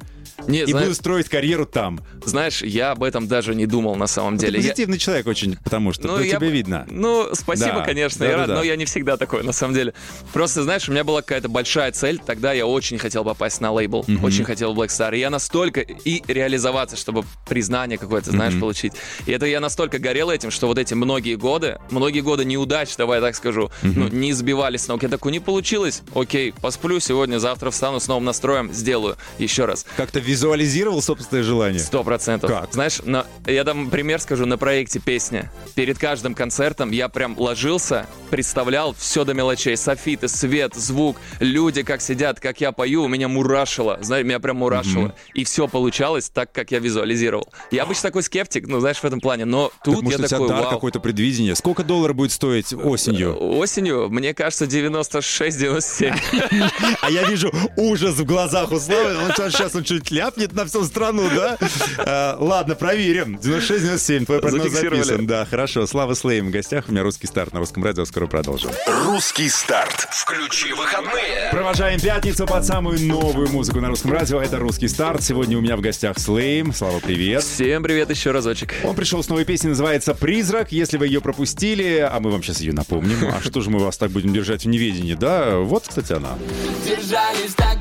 Не, 0.48 0.62
и 0.62 0.66
зна- 0.66 0.80
буду 0.80 0.94
строить 0.94 1.28
карьеру 1.28 1.64
там. 1.66 2.00
знаешь, 2.24 2.62
я 2.62 2.90
об 2.92 3.02
этом 3.02 3.26
даже 3.28 3.54
не 3.54 3.66
думал 3.66 3.96
на 3.96 4.06
самом 4.06 4.36
Ты 4.38 4.46
деле. 4.46 4.60
Я- 4.60 4.70
позитивный 4.70 4.98
человек 4.98 5.26
очень, 5.26 5.56
потому 5.62 5.92
что 5.92 6.08
Ну, 6.08 6.16
по 6.18 6.22
я 6.22 6.36
тебе 6.36 6.50
видно. 6.50 6.86
Ну, 6.90 7.28
спасибо, 7.34 7.74
Да, 7.76 7.80
конечно, 7.84 8.24
я 8.24 8.30
рад, 8.30 8.38
да-да-да. 8.40 8.60
но 8.60 8.64
я 8.64 8.76
не 8.76 8.84
всегда 8.84 9.16
такой, 9.16 9.42
на 9.42 9.52
самом 9.52 9.74
деле. 9.74 9.94
Просто, 10.32 10.62
знаешь, 10.62 10.88
у 10.88 10.92
меня 10.92 11.04
была 11.04 11.22
какая-то 11.22 11.48
большая 11.48 11.92
цель, 11.92 12.20
тогда 12.24 12.52
я 12.52 12.66
очень 12.66 12.98
хотел 12.98 13.24
попасть 13.24 13.60
на 13.60 13.70
лейбл, 13.72 14.04
очень 14.22 14.44
хотел 14.44 14.74
в 14.74 14.78
Black 14.80 14.88
Star, 14.88 15.14
и 15.16 15.20
я 15.20 15.30
настолько 15.30 15.80
и 15.80 16.22
реализоваться, 16.26 16.96
чтобы 16.96 17.24
признание 17.48 17.98
какое-то, 17.98 18.30
знаешь, 18.30 18.58
получить. 18.58 18.92
И 19.26 19.32
это 19.32 19.46
я 19.46 19.60
настолько 19.60 19.98
горел 19.98 20.30
этим, 20.30 20.50
что 20.50 20.66
вот 20.66 20.78
эти 20.78 20.94
многие 20.94 21.36
годы, 21.36 21.78
многие 21.90 22.20
годы 22.20 22.44
неудач, 22.44 22.94
давай 22.96 23.18
я 23.20 23.22
так 23.26 23.36
скажу, 23.36 23.70
ну, 23.82 24.08
не 24.08 24.32
сбивали 24.32 24.76
с 24.76 24.88
ног. 24.88 25.02
Я 25.02 25.08
такой, 25.08 25.32
не 25.32 25.40
получилось, 25.40 26.02
окей, 26.14 26.52
посплю 26.60 26.98
сегодня, 27.00 27.38
завтра 27.38 27.70
встану 27.70 28.00
с 28.00 28.08
новым 28.08 28.24
настроем, 28.24 28.72
сделаю 28.72 29.16
еще 29.38 29.64
раз. 29.64 29.86
Как-то 29.96 30.20
визуализировал 30.24 31.02
собственное 31.02 31.42
желание? 31.42 31.80
Сто 31.80 32.02
процентов. 32.02 32.50
Как? 32.50 32.72
Знаешь, 32.72 33.00
но 33.04 33.24
я 33.46 33.64
дам 33.64 33.90
пример 33.90 34.20
скажу 34.20 34.46
на 34.46 34.58
проекте 34.58 34.98
песня. 34.98 35.50
Перед 35.74 35.98
каждым 35.98 36.34
концертом 36.34 36.90
я 36.90 37.08
прям 37.08 37.38
ложился, 37.38 38.06
представлял 38.30 38.94
все 38.98 39.24
до 39.24 39.34
мелочей. 39.34 39.76
Софиты, 39.76 40.28
свет, 40.28 40.74
звук, 40.74 41.16
люди 41.40 41.82
как 41.82 42.00
сидят, 42.00 42.40
как 42.40 42.60
я 42.60 42.72
пою, 42.72 43.04
у 43.04 43.08
меня 43.08 43.28
мурашило. 43.28 43.98
Знаешь, 44.00 44.24
меня 44.24 44.40
прям 44.40 44.56
мурашило. 44.56 45.14
И 45.34 45.44
все 45.44 45.68
получалось 45.68 46.30
так, 46.30 46.50
как 46.52 46.70
я 46.70 46.78
визуализировал. 46.78 47.48
Я 47.70 47.82
обычно 47.84 48.04
такой 48.08 48.22
скептик, 48.22 48.66
ну, 48.66 48.80
знаешь, 48.80 48.98
в 48.98 49.04
этом 49.04 49.20
плане. 49.20 49.44
Но 49.44 49.70
тут 49.84 49.96
Так, 49.96 50.02
может, 50.04 50.18
я 50.20 50.24
у 50.24 50.28
тебя 50.28 50.38
такой, 50.38 50.48
дар 50.48 50.60
вау. 50.62 50.70
какое-то 50.70 51.00
предвидение? 51.00 51.54
Сколько 51.54 51.84
долларов 51.84 52.16
будет 52.16 52.32
стоить 52.32 52.72
осенью? 52.72 53.36
Осенью, 53.58 54.08
мне 54.08 54.32
кажется, 54.34 54.64
96-97. 54.64 56.14
А 57.00 57.10
я 57.10 57.24
вижу 57.28 57.52
ужас 57.76 58.14
в 58.14 58.24
глазах 58.24 58.72
у 58.72 58.78
Славы. 58.78 59.16
Он 59.18 59.32
сейчас 59.50 59.74
он 59.74 59.84
чуть 59.84 60.04
ляпнет 60.14 60.52
на 60.52 60.64
всю 60.64 60.84
страну, 60.84 61.28
да? 61.34 61.58
А, 61.98 62.36
ладно, 62.38 62.74
проверим. 62.74 63.36
96-97, 63.42 64.26
твой 64.26 64.40
прогноз 64.40 64.70
записан. 64.70 65.26
Да, 65.26 65.44
хорошо. 65.44 65.86
Слава 65.86 66.14
Слейм 66.14 66.48
в 66.48 66.50
гостях. 66.50 66.84
У 66.88 66.92
меня 66.92 67.02
русский 67.02 67.26
старт 67.26 67.52
на 67.52 67.58
русском 67.58 67.84
радио. 67.84 68.04
Скоро 68.04 68.26
продолжим. 68.26 68.70
Русский 69.04 69.48
старт. 69.48 70.08
Включи 70.12 70.72
выходные. 70.72 71.48
Провожаем 71.50 72.00
пятницу 72.00 72.46
под 72.46 72.64
самую 72.64 73.00
новую 73.00 73.48
музыку 73.50 73.80
на 73.80 73.88
русском 73.88 74.12
радио. 74.12 74.40
Это 74.40 74.58
русский 74.58 74.88
старт. 74.88 75.22
Сегодня 75.22 75.58
у 75.58 75.60
меня 75.60 75.76
в 75.76 75.80
гостях 75.80 76.18
Слейм. 76.18 76.72
Слава, 76.72 77.00
привет. 77.00 77.42
Всем 77.42 77.82
привет 77.82 78.10
еще 78.10 78.30
разочек. 78.30 78.74
Он 78.84 78.94
пришел 78.94 79.22
с 79.22 79.28
новой 79.28 79.44
песней, 79.44 79.70
называется 79.70 80.14
«Призрак». 80.14 80.70
Если 80.70 80.96
вы 80.96 81.08
ее 81.08 81.20
пропустили, 81.20 81.98
а 81.98 82.20
мы 82.20 82.30
вам 82.30 82.42
сейчас 82.42 82.60
ее 82.60 82.72
напомним. 82.72 83.32
А 83.34 83.40
что 83.42 83.60
же 83.60 83.70
мы 83.70 83.80
вас 83.80 83.98
так 83.98 84.10
будем 84.10 84.32
держать 84.32 84.64
в 84.64 84.68
неведении, 84.68 85.14
да? 85.14 85.56
Вот, 85.58 85.88
кстати, 85.88 86.12
она. 86.12 86.38
Держались 86.86 87.54
так 87.56 87.78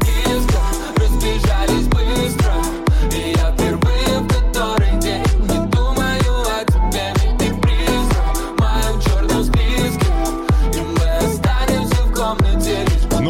близко, 2.33 2.72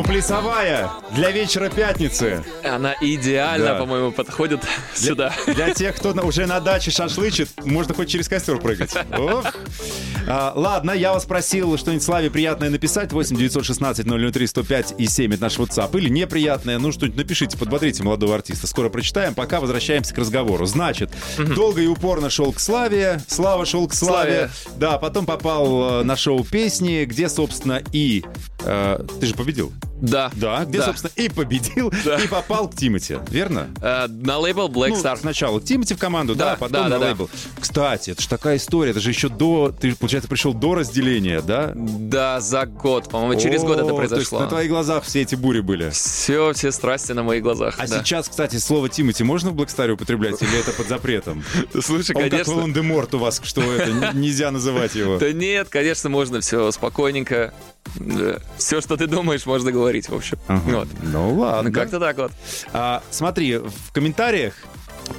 лишь 0.03 0.24
плясовая 0.25 0.89
для 1.12 1.31
вечера 1.31 1.69
пятницы. 1.69 2.43
Она 2.63 2.95
идеально, 3.01 3.65
Да. 3.67 3.75
по-моему, 3.79 4.12
подходит 4.12 4.62
сюда. 4.93 5.33
Для 5.48 5.74
тех, 5.74 5.95
кто 5.95 6.12
уже 6.24 6.45
на 6.45 6.60
даче 6.60 6.91
шашлычит, 6.91 7.50
можно 7.65 7.93
хоть 7.93 8.10
через 8.10 8.27
костер 8.27 8.57
прыгать. 8.60 8.93
А, 10.25 10.53
ладно, 10.55 10.91
я 10.91 11.12
вас 11.13 11.25
просил 11.25 11.77
что-нибудь 11.77 12.03
Славе 12.03 12.29
приятное 12.29 12.69
написать. 12.69 13.12
8 13.12 13.36
916 13.36 14.05
003 14.33 14.48
105 14.48 14.93
и 14.98 15.07
7 15.07 15.33
это 15.33 15.41
наш 15.43 15.57
WhatsApp. 15.57 15.98
Или 15.98 16.10
неприятное, 16.10 16.79
ну 16.79 16.91
что-нибудь 16.91 17.17
напишите, 17.17 17.57
подбодрите 17.57 18.03
молодого 18.03 18.36
артиста. 18.36 18.67
Скоро 18.67 18.89
прочитаем, 18.89 19.33
пока 19.33 19.60
возвращаемся 19.60 20.13
к 20.13 20.17
разговору. 20.17 20.65
Значит, 20.65 21.12
долго 21.38 21.81
и 21.81 21.88
упорно 21.88 22.29
шел 22.29 22.53
к 22.53 22.60
Славе, 22.60 23.22
Слава 23.27 23.65
шел 23.65 23.88
к 23.88 23.93
Славе. 23.93 24.50
Славе. 24.63 24.79
Да, 24.79 24.98
потом 24.98 25.25
попал 25.25 26.03
на 26.03 26.15
шоу 26.15 26.43
песни, 26.45 27.03
где, 27.05 27.27
собственно, 27.27 27.81
и... 27.91 28.24
э, 28.63 29.00
ты 29.19 29.25
же 29.25 29.33
победил. 29.36 29.74
Да. 30.03 30.29
Да, 30.36 30.65
где, 30.65 30.79
Да. 30.79 30.86
собственно, 30.88 31.12
и 31.15 31.29
победил, 31.29 31.91
Да. 32.05 32.17
и 32.17 32.27
попал 32.27 32.67
к 32.69 32.75
Тимати, 32.75 33.17
верно? 33.29 33.69
Э, 33.81 34.07
На 34.07 34.38
лейбл 34.38 34.67
Black 34.67 34.89
Ну, 34.89 34.95
Star. 35.01 35.17
сначала 35.17 35.60
к 35.60 35.63
Тимати 35.63 35.95
в 35.95 35.98
команду, 35.98 36.36
да, 36.36 36.51
Да, 36.51 36.55
потом 36.57 36.74
да, 36.74 36.83
на 36.83 36.89
да, 36.89 37.00
да. 37.00 37.05
лейбл. 37.07 37.29
Кстати, 37.60 38.12
это 38.12 38.22
же 38.22 38.27
такая 38.27 38.57
история, 38.57 38.91
это 38.91 39.00
же 39.00 39.10
еще 39.10 39.29
до, 39.29 39.72
ты, 39.72 39.95
получается, 39.95 40.29
пришел 40.29 40.53
до 40.53 40.75
разделения, 40.75 41.41
да? 41.41 41.72
Да, 41.74 42.41
за 42.41 42.65
год, 42.65 43.10
по-моему, 43.10 43.41
через 43.41 43.62
год 43.62 43.77
это 43.79 43.86
О, 43.86 43.95
то 43.95 44.01
есть 44.01 44.10
произошло. 44.12 44.39
на 44.41 44.48
твоих 44.48 44.69
глазах 44.69 45.03
все 45.05 45.22
эти 45.22 45.36
бури 45.36 45.62
были. 45.62 45.89
Все, 45.91 46.51
все 46.53 46.72
страсти 46.74 47.13
на 47.13 47.24
моих 47.24 47.41
глазах. 47.41 47.75
А 47.77 47.88
да. 47.88 48.00
сейчас, 48.00 48.27
кстати, 48.27 48.57
слово 48.57 48.89
Тимати 48.89 49.24
можно 49.24 49.51
в 49.51 49.55
Блэкстаре 49.55 49.93
употреблять 49.93 50.41
или 50.41 50.60
это 50.60 50.72
под 50.74 50.89
запретом? 50.89 51.43
Слушай, 51.81 52.13
Он 52.15 52.29
как. 52.29 52.45
Волан-де-Морт 52.48 53.13
у 53.13 53.19
вас, 53.19 53.39
что 53.43 53.62
это, 53.62 54.13
нельзя 54.13 54.51
называть 54.51 54.95
его. 54.95 55.17
Да 55.17 55.31
нет, 55.31 55.69
конечно, 55.69 56.10
можно 56.10 56.41
все 56.41 56.69
спокойненько. 56.72 57.53
Все, 58.57 58.81
что 58.81 58.97
ты 58.97 59.07
думаешь, 59.07 59.45
можно 59.45 59.71
говорить, 59.71 60.09
в 60.09 60.15
общем. 60.15 60.37
Ага. 60.47 60.61
Вот. 60.65 60.87
Ну 61.01 61.33
ладно. 61.35 61.69
Ну, 61.69 61.75
как-то 61.75 61.99
так 61.99 62.17
вот. 62.17 62.31
А, 62.71 63.03
смотри, 63.11 63.57
в 63.57 63.91
комментариях 63.93 64.53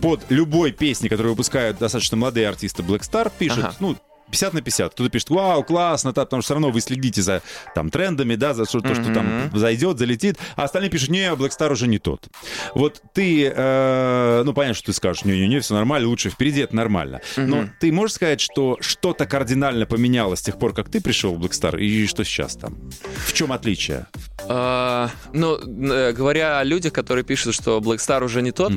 под 0.00 0.20
любой 0.30 0.72
песней, 0.72 1.08
которую 1.08 1.34
выпускают 1.34 1.78
достаточно 1.78 2.16
молодые 2.16 2.48
артисты 2.48 2.82
Black 2.82 3.00
Star, 3.00 3.30
пишут, 3.38 3.64
Ага. 3.64 3.76
ну, 3.80 3.96
50 4.34 4.52
на 4.54 4.60
50. 4.62 4.92
Кто-то 4.94 5.10
пишет, 5.10 5.30
вау, 5.30 5.62
классно, 5.62 6.12
да, 6.12 6.24
потому 6.24 6.42
что 6.42 6.46
все 6.48 6.54
равно 6.54 6.70
вы 6.70 6.80
следите 6.80 7.22
за 7.22 7.40
там 7.74 7.90
трендами, 7.90 8.34
да, 8.34 8.52
за 8.52 8.64
что, 8.64 8.80
то, 8.80 8.94
что 8.94 9.14
там 9.14 9.50
зайдет, 9.54 9.98
залетит, 9.98 10.38
а 10.56 10.64
остальные 10.64 10.90
пишут, 10.90 11.10
не, 11.10 11.30
Black 11.34 11.50
Star 11.56 11.70
уже 11.72 11.86
не 11.86 11.98
тот. 11.98 12.26
Вот 12.74 13.00
ты, 13.12 13.52
э, 13.54 14.42
ну, 14.44 14.52
понятно, 14.52 14.74
что 14.74 14.86
ты 14.86 14.92
скажешь, 14.92 15.24
не-не-не, 15.24 15.60
все 15.60 15.74
нормально, 15.74 16.08
лучше 16.08 16.30
впереди, 16.30 16.60
это 16.62 16.74
нормально. 16.74 17.20
Но 17.36 17.68
ты 17.80 17.92
можешь 17.92 18.16
сказать, 18.16 18.40
что 18.40 18.76
что-то 18.80 19.26
кардинально 19.26 19.86
поменялось 19.86 20.40
с 20.40 20.42
тех 20.42 20.58
пор, 20.58 20.74
как 20.74 20.88
ты 20.90 21.00
пришел 21.00 21.34
в 21.34 21.40
Black 21.44 21.52
Star, 21.52 21.78
и 21.78 22.06
что 22.06 22.24
сейчас 22.24 22.56
там? 22.56 22.76
В 23.26 23.32
чем 23.32 23.52
отличие? 23.52 24.06
А, 24.48 25.10
ну, 25.32 25.56
э, 25.56 26.12
говоря 26.12 26.58
о 26.58 26.64
людях, 26.64 26.92
которые 26.92 27.24
пишут, 27.24 27.54
что 27.54 27.78
Black 27.78 27.98
Star 27.98 28.24
уже 28.24 28.42
не 28.42 28.50
тот, 28.52 28.72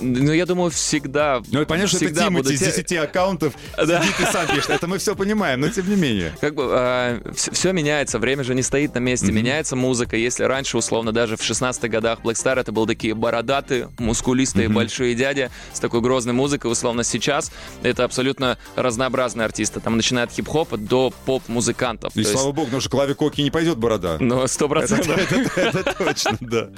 ну, 0.00 0.32
я 0.32 0.46
думаю, 0.46 0.70
всегда... 0.70 1.40
Ну, 1.50 1.64
понятно, 1.66 1.88
что 1.88 1.96
это 1.96 2.06
всегда 2.06 2.26
Тимати 2.26 2.52
из 2.54 2.58
те- 2.60 2.66
10 2.66 2.92
аккаунтов 2.98 3.54
Да. 3.76 4.02
сидит 4.02 4.20
и 4.20 4.24
сам 4.32 4.46
пишет. 4.46 4.70
Это 4.70 4.86
мы 4.90 4.98
все 4.98 5.14
понимаем, 5.14 5.60
но 5.60 5.68
тем 5.68 5.88
не 5.88 5.94
менее. 5.96 6.32
Как 6.40 6.54
бы 6.54 7.22
все, 7.34 7.72
меняется, 7.72 8.18
время 8.18 8.42
же 8.44 8.54
не 8.54 8.62
стоит 8.62 8.94
на 8.94 8.98
месте, 8.98 9.30
меняется 9.32 9.76
музыка. 9.76 10.16
Если 10.16 10.42
раньше, 10.44 10.76
условно, 10.76 11.12
даже 11.12 11.36
в 11.36 11.40
16-х 11.40 11.88
годах 11.88 12.20
Black 12.24 12.34
Star 12.34 12.58
это 12.58 12.72
был 12.72 12.86
такие 12.86 13.14
бородатые, 13.14 13.88
мускулистые, 13.98 14.68
большие 14.68 15.14
дяди 15.14 15.50
с 15.72 15.80
такой 15.80 16.00
грозной 16.00 16.34
музыкой, 16.34 16.70
условно, 16.70 17.04
сейчас 17.04 17.52
это 17.82 18.04
абсолютно 18.04 18.58
разнообразные 18.76 19.44
артисты. 19.44 19.80
Там 19.80 19.96
начиная 19.96 20.24
от 20.24 20.32
хип-хопа 20.32 20.76
до 20.76 21.12
поп-музыкантов. 21.24 22.10
И 22.12 22.14
То 22.14 22.20
есть, 22.20 22.32
слава 22.32 22.52
богу, 22.52 22.66
потому 22.66 22.80
что 22.80 22.90
Клаве 22.90 23.14
Коки 23.14 23.40
не 23.42 23.50
пойдет 23.50 23.78
борода. 23.78 24.16
Ну, 24.18 24.46
сто 24.48 24.68
процентов. 24.68 25.16
это- 25.56 25.94
точно, 25.98 26.36
да. 26.40 26.70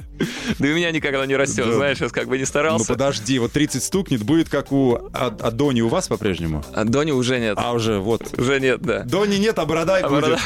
Да 0.59 0.69
и 0.69 0.73
у 0.73 0.76
меня 0.76 0.90
никогда 0.90 1.25
не 1.25 1.37
растет, 1.37 1.66
знаешь, 1.73 1.99
я 2.00 2.09
как 2.09 2.28
бы 2.28 2.37
не 2.37 2.42
Ну 2.42 2.47
старался. 2.47 2.87
подожди, 2.92 3.38
вот 3.38 3.52
30 3.52 3.83
стукнет, 3.83 4.23
будет 4.23 4.49
как 4.49 4.71
у 4.73 4.97
а, 5.12 5.35
а 5.40 5.50
Дони 5.50 5.81
у 5.81 5.88
вас 5.88 6.09
по-прежнему? 6.09 6.64
А 6.75 6.85
Дони 6.85 7.12
уже 7.12 7.38
нет. 7.38 7.54
А 7.59 7.73
уже 7.73 7.91
вот. 8.00 8.38
Уже 8.38 8.61
нет, 8.61 8.80
да. 8.82 9.00
Дони 9.00 9.37
нет, 9.37 9.58
а 9.58 9.64
борода 9.66 9.99
и 9.99 10.02
А 10.02 10.08
будет. 10.08 10.22
борода. 10.22 10.40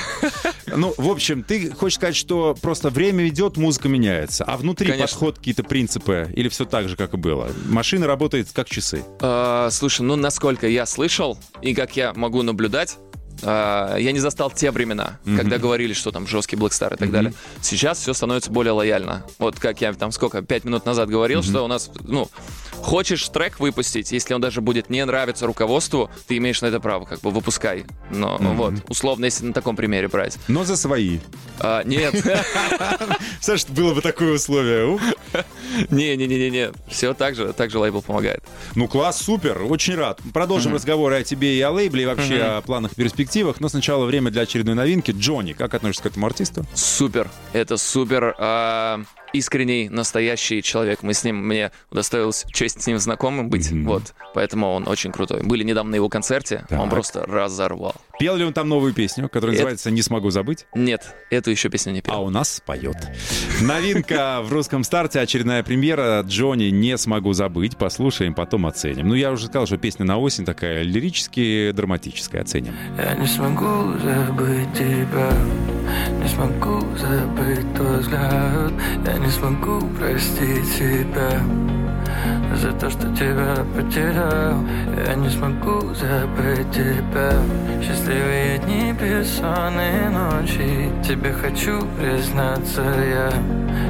Ну, 0.75 0.95
в 0.97 1.09
общем, 1.09 1.43
ты 1.43 1.71
хочешь 1.71 1.97
сказать, 1.97 2.17
что 2.17 2.57
просто 2.61 2.91
время 2.91 3.29
идет, 3.29 3.57
музыка 3.57 3.89
меняется, 3.89 4.45
а 4.45 4.57
внутри 4.57 4.89
Конечно. 4.89 5.07
подход, 5.07 5.39
какие-то 5.39 5.63
принципы, 5.63 6.31
или 6.35 6.49
все 6.49 6.65
так 6.65 6.89
же, 6.89 6.97
как 6.97 7.15
и 7.15 7.17
было? 7.17 7.49
Машина 7.67 8.07
работает 8.07 8.49
как 8.53 8.69
часы. 8.69 9.05
А, 9.21 9.69
слушай, 9.71 10.03
ну 10.03 10.17
насколько 10.17 10.67
я 10.67 10.85
слышал 10.87 11.39
и 11.63 11.75
как 11.75 11.97
я 11.97 12.13
могу 12.15 12.43
наблюдать, 12.43 12.99
а, 13.43 13.97
я 13.97 14.13
не 14.13 14.19
застал 14.19 14.51
те 14.51 14.71
времена, 14.71 15.19
когда 15.25 15.59
говорили, 15.59 15.93
что 15.93 16.11
там 16.11 16.27
жесткий 16.27 16.57
Black 16.57 16.71
Star 16.71 16.95
и 16.95 16.97
так 16.97 17.11
далее. 17.11 17.33
Сейчас 17.61 17.99
все 17.99 18.13
становится 18.15 18.51
более 18.51 18.73
лояльно. 18.73 19.25
Вот 19.39 19.59
как 19.59 19.81
я 19.81 19.93
там 19.93 20.11
сколько, 20.11 20.43
пять 20.43 20.65
минут 20.65 20.87
назад 20.87 21.09
говорил, 21.11 21.43
что 21.43 21.63
у 21.63 21.69
нас, 21.69 21.91
ну, 22.03 22.29
хочешь 22.83 23.29
трек 23.29 23.61
выпустить, 23.61 24.13
если 24.13 24.35
он 24.35 24.41
даже 24.41 24.61
будет 24.61 24.91
не 24.91 25.05
нравиться 25.05 25.47
руководству, 25.47 26.11
ты 26.27 26.37
имеешь 26.37 26.61
на 26.63 26.67
это 26.67 26.81
право, 26.81 27.05
как 27.05 27.21
бы 27.21 27.31
выпускай. 27.31 27.85
Но 28.11 28.39
вот, 28.39 28.75
условно, 28.89 29.25
если 29.27 29.47
на 29.47 29.53
таком 29.53 29.77
примере 29.77 30.09
брать. 30.09 30.39
Но 30.49 30.65
за 30.65 30.77
свои. 30.77 31.19
А, 31.59 31.83
нет, 31.85 32.15
Знаешь, 33.41 33.67
было 33.67 33.95
бы 33.95 34.03
такое 34.03 34.35
условие. 34.35 34.87
Ух. 34.87 35.01
не-не-не-не, 35.91 36.73
все 36.89 37.15
так 37.15 37.35
же, 37.35 37.53
так 37.53 37.71
же 37.71 37.79
лейбл 37.79 38.03
помогает. 38.03 38.43
Ну, 38.75 38.89
класс, 38.89 39.21
супер, 39.21 39.63
очень 39.63 39.95
рад. 39.95 40.21
Продолжим 40.33 40.75
разговоры 40.75 41.17
о 41.17 41.23
тебе 41.23 41.57
и 41.57 41.61
о 41.61 41.71
лейбле, 41.71 42.03
и 42.05 42.07
вообще 42.07 42.43
о 42.43 42.61
планах 42.63 42.93
и 42.93 42.95
перспективах. 42.97 43.61
Но 43.61 43.69
сначала 43.69 44.05
время 44.05 44.31
для 44.31 44.43
очередной 44.43 44.75
новинки. 44.75 45.13
Джонни, 45.17 45.53
как 45.53 45.75
относишься 45.75 46.03
к 46.05 46.07
этому 46.07 46.27
артисту? 46.27 46.65
Супер. 46.75 47.31
Это 47.53 47.77
супер 47.77 48.35
а, 48.39 49.03
искренний, 49.33 49.89
настоящий 49.89 50.63
человек. 50.63 51.03
Мы 51.03 51.15
с 51.15 51.25
ним, 51.25 51.37
мне 51.47 51.71
удостоилась 51.91 52.45
честь 52.53 52.83
с 52.83 52.87
ним 52.87 52.99
знакомым 52.99 53.49
быть. 53.51 53.71
Вот. 53.73 54.15
Поэтому 54.35 54.71
он 54.73 54.89
очень 54.89 55.13
крутой. 55.13 55.43
Были 55.43 55.63
недавно 55.65 55.93
на 55.93 55.95
его 55.97 56.09
концерте. 56.09 56.65
Он 56.71 56.79
Так. 56.83 56.91
просто 56.91 57.25
разорвал. 57.27 57.95
Пел 58.19 58.37
ли 58.37 58.45
он 58.45 58.53
там 58.53 58.69
новую 58.69 58.95
песню, 58.95 59.29
которая 59.29 59.55
Это- 59.55 59.63
называется 59.65 59.91
«Не 59.91 60.01
смогу 60.03 60.31
забыть», 60.31 60.67
Нет, 60.75 61.15
эту 61.31 61.51
еще 61.51 61.69
песню 61.69 61.93
не 61.93 61.99
а 61.99 62.03
пел. 62.03 62.23
у 62.23 62.31
нас 62.31 62.63
поет. 62.65 62.97
Новинка 63.61 64.41
в 64.43 64.53
русском 64.53 64.85
старте, 64.85 65.21
очередная 65.21 65.63
премьера 65.63 66.23
«Джонни, 66.27 66.67
не 66.71 66.97
смогу 66.97 67.33
забыть». 67.35 67.77
Послушаем, 67.77 68.35
потом 68.35 68.67
оценим. 68.67 69.09
Ну, 69.09 69.15
я 69.15 69.31
уже 69.33 69.47
сказал, 69.47 69.67
что 69.67 69.77
песня 69.77 70.05
на 70.07 70.19
осень 70.19 70.45
такая 70.45 70.83
лирически 70.83 71.73
драматическая. 71.73 72.43
Оценим. 72.43 72.75
Я 72.99 73.15
не 73.15 73.27
смогу 73.27 73.99
забыть 73.99 74.73
тебя 74.75 75.31
Не 76.23 76.29
смогу 76.29 76.81
забыть 76.97 77.75
твой 77.75 77.99
взгляд 78.01 78.73
Я 79.17 79.23
не 79.23 79.31
смогу 79.31 79.81
простить 79.99 80.69
себя 80.69 81.41
За 82.55 82.71
то, 82.73 82.91
что 82.91 83.09
тебя 83.15 83.65
потерял. 83.75 84.63
Я 85.07 85.15
не 85.15 85.31
смогу 85.31 85.95
забыть 85.95 86.71
тебя. 86.71 87.33
Счастливые 87.83 88.59
дни, 88.59 88.93
бессонные 88.93 90.11
ночи. 90.11 90.93
Тебе 91.03 91.33
хочу 91.33 91.87
признаться 91.99 92.83
я 92.83 93.33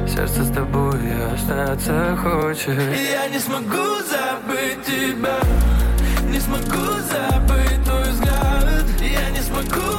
Сердце 0.07 0.45
с 0.45 0.51
тобой 0.51 0.97
остаться 1.33 2.17
хочет. 2.23 2.79
Я 3.11 3.27
не 3.27 3.39
смогу 3.39 3.97
забыть 4.07 4.81
тебя. 4.85 5.39
Не 6.31 6.39
смогу 6.39 6.85
забыть 7.11 7.83
твой 7.83 8.09
взгляд. 8.11 8.85
Я 9.01 9.29
не 9.31 9.41
смогу 9.41 9.96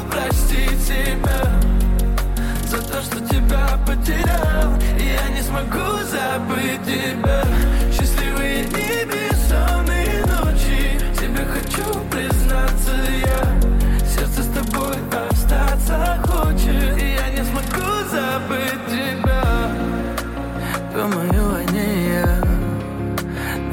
Смогу 5.59 5.99
забыть 6.05 6.85
тебя. 6.85 7.43
Счастливые 7.91 8.65
дни, 8.65 9.05
бессонные 9.07 10.25
ночи. 10.27 11.01
Тебе 11.19 11.45
хочу 11.47 12.01
признаться 12.11 12.93
я 13.27 14.07
Сердце 14.07 14.43
с 14.45 14.47
тобой 14.47 14.97
остаться 15.31 16.23
хочет. 16.29 17.03
И 17.03 17.15
я 17.15 17.31
не 17.31 17.43
смогу 17.45 17.91
забыть 18.09 18.87
тебя. 18.89 19.45
Думаю 20.95 21.57
о 21.57 21.65
ней 21.73 22.13
я 22.13 22.41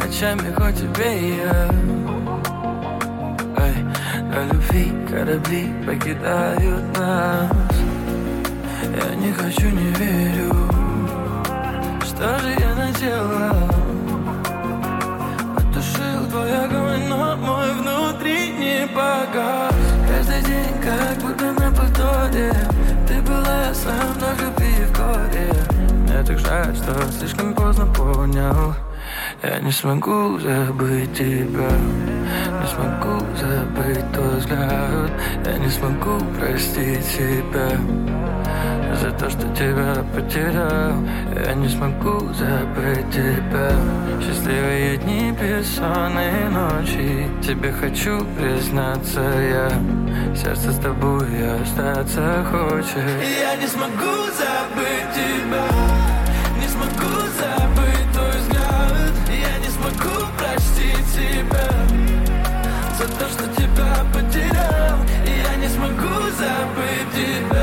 Ночами 0.02 0.52
хоть 0.54 0.78
тебе 0.78 1.38
я 1.38 1.70
Ай, 3.58 3.76
на 4.24 4.48
любви 4.52 4.92
корабли 5.08 5.72
покидают 5.86 6.98
нас. 6.98 7.52
Я 8.84 9.16
не 9.16 9.32
хочу, 9.34 9.70
не 9.70 9.92
верю 9.92 10.75
Что 12.26 12.40
же 12.40 12.56
я 12.60 12.74
наделал? 12.74 13.70
Потушил 15.54 16.28
твой 16.32 16.58
огонь, 16.58 17.08
но 17.08 17.36
мой 17.38 17.72
внутренний 17.74 18.88
погас. 18.88 19.76
Каждый 20.10 20.42
день 20.42 20.74
как 20.82 21.18
будто 21.22 21.52
на 21.52 21.70
повторе. 21.70 22.52
Ты 23.08 23.22
была 23.22 23.72
со 23.76 23.92
мной 23.92 24.34
в 24.34 24.42
любви 24.42 24.86
в 24.86 24.98
горе. 24.98 25.54
Мне 25.92 26.24
так 26.24 26.40
жаль, 26.40 26.76
что 26.76 26.96
слишком 27.12 27.54
поздно 27.54 27.86
понял. 27.94 28.74
Я 29.44 29.60
не 29.60 29.72
смогу 29.72 30.40
забыть 30.40 31.14
тебя. 31.14 31.70
Не 32.60 32.68
смогу 32.68 33.24
забыть 33.40 34.12
твой 34.14 34.40
взгляд. 34.40 35.12
Я 35.46 35.58
не 35.60 35.70
смогу 35.70 36.20
простить 36.40 37.06
себя 37.06 37.70
за 38.96 39.12
то, 39.12 39.30
что 39.30 39.42
тебя 39.56 40.04
потерял. 40.14 40.94
Я 41.46 41.54
не 41.54 41.68
смогу 41.68 42.20
забыть 42.34 43.10
тебя. 43.12 43.72
Счастливые 44.22 44.98
дни, 44.98 45.32
бессонные 45.32 46.50
ночи. 46.50 47.28
Тебе 47.42 47.72
хочу 47.72 48.26
признаться 48.38 49.22
я 49.22 49.70
Сердце 50.36 50.72
с 50.72 50.80
тобой 50.80 51.28
остаться 51.62 52.46
хочет. 52.52 53.04
Я 53.42 53.56
не 53.56 53.68
смогу 53.68 54.16
забыть 54.42 55.10
тебя. 55.14 55.66
Не 56.60 56.68
смогу 56.68 57.16
забыть 57.40 58.12
твой 58.14 58.38
взгляд. 58.42 59.14
Я 59.30 59.58
не 59.60 59.70
смогу 59.70 60.26
простить 60.38 61.06
тебя. 61.14 61.72
За 62.98 63.08
то, 63.08 63.30
что 63.30 63.48
тебя 63.56 64.06
потерял. 64.14 64.98
Я 65.26 65.56
не 65.56 65.68
смогу 65.68 66.22
забыть 66.38 67.12
тебя 67.14 67.55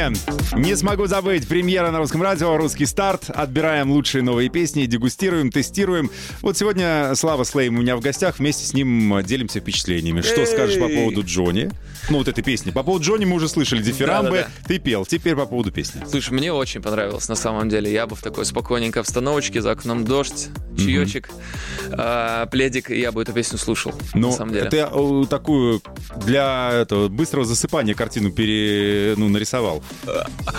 Джонни, 0.00 0.16
не 0.56 0.76
смогу 0.76 1.06
забыть, 1.06 1.46
премьера 1.46 1.90
на 1.90 1.98
русском 1.98 2.22
радио, 2.22 2.56
русский 2.56 2.86
старт. 2.86 3.24
Отбираем 3.28 3.90
лучшие 3.90 4.22
новые 4.22 4.48
песни, 4.48 4.86
дегустируем, 4.86 5.50
тестируем. 5.50 6.10
Вот 6.40 6.56
сегодня 6.56 7.14
Слава 7.14 7.44
Слейм 7.44 7.76
у 7.76 7.82
меня 7.82 7.96
в 7.96 8.00
гостях, 8.00 8.38
вместе 8.38 8.64
с 8.64 8.72
ним 8.72 9.22
делимся 9.22 9.60
впечатлениями. 9.60 10.22
Что 10.22 10.46
скажешь 10.46 10.80
по 10.80 10.88
поводу 10.88 11.22
Джонни? 11.22 11.70
Ну, 12.08 12.18
вот 12.18 12.28
этой 12.28 12.42
песни. 12.42 12.70
По 12.70 12.82
поводу 12.82 13.04
Джонни 13.04 13.26
мы 13.26 13.36
уже 13.36 13.48
слышали 13.48 13.82
дифирамбы, 13.82 14.38
Да-да-да. 14.38 14.68
ты 14.68 14.78
пел. 14.78 15.04
Теперь 15.04 15.36
по 15.36 15.44
поводу 15.44 15.70
песни. 15.70 16.02
Слушай, 16.08 16.32
мне 16.32 16.52
очень 16.52 16.80
понравилось 16.80 17.28
на 17.28 17.34
самом 17.34 17.68
деле. 17.68 17.92
Я 17.92 18.06
бы 18.06 18.16
в 18.16 18.22
такой 18.22 18.46
спокойненькой 18.46 19.02
обстановочке, 19.02 19.60
за 19.60 19.72
окном 19.72 20.04
дождь, 20.04 20.48
чаечек, 20.78 21.30
а, 21.92 22.46
пледик, 22.46 22.90
и 22.90 22.98
я 22.98 23.12
бы 23.12 23.22
эту 23.22 23.32
песню 23.32 23.58
слушал. 23.58 23.92
Но 24.14 24.28
на 24.28 24.34
самом 24.34 24.54
деле. 24.54 24.70
ты 24.70 24.86
такую 25.28 25.82
для 26.24 26.70
этого 26.72 27.08
быстрого 27.08 27.44
засыпания 27.44 27.94
картину 27.94 28.30
пере, 28.30 29.14
ну, 29.16 29.28
нарисовал. 29.28 29.82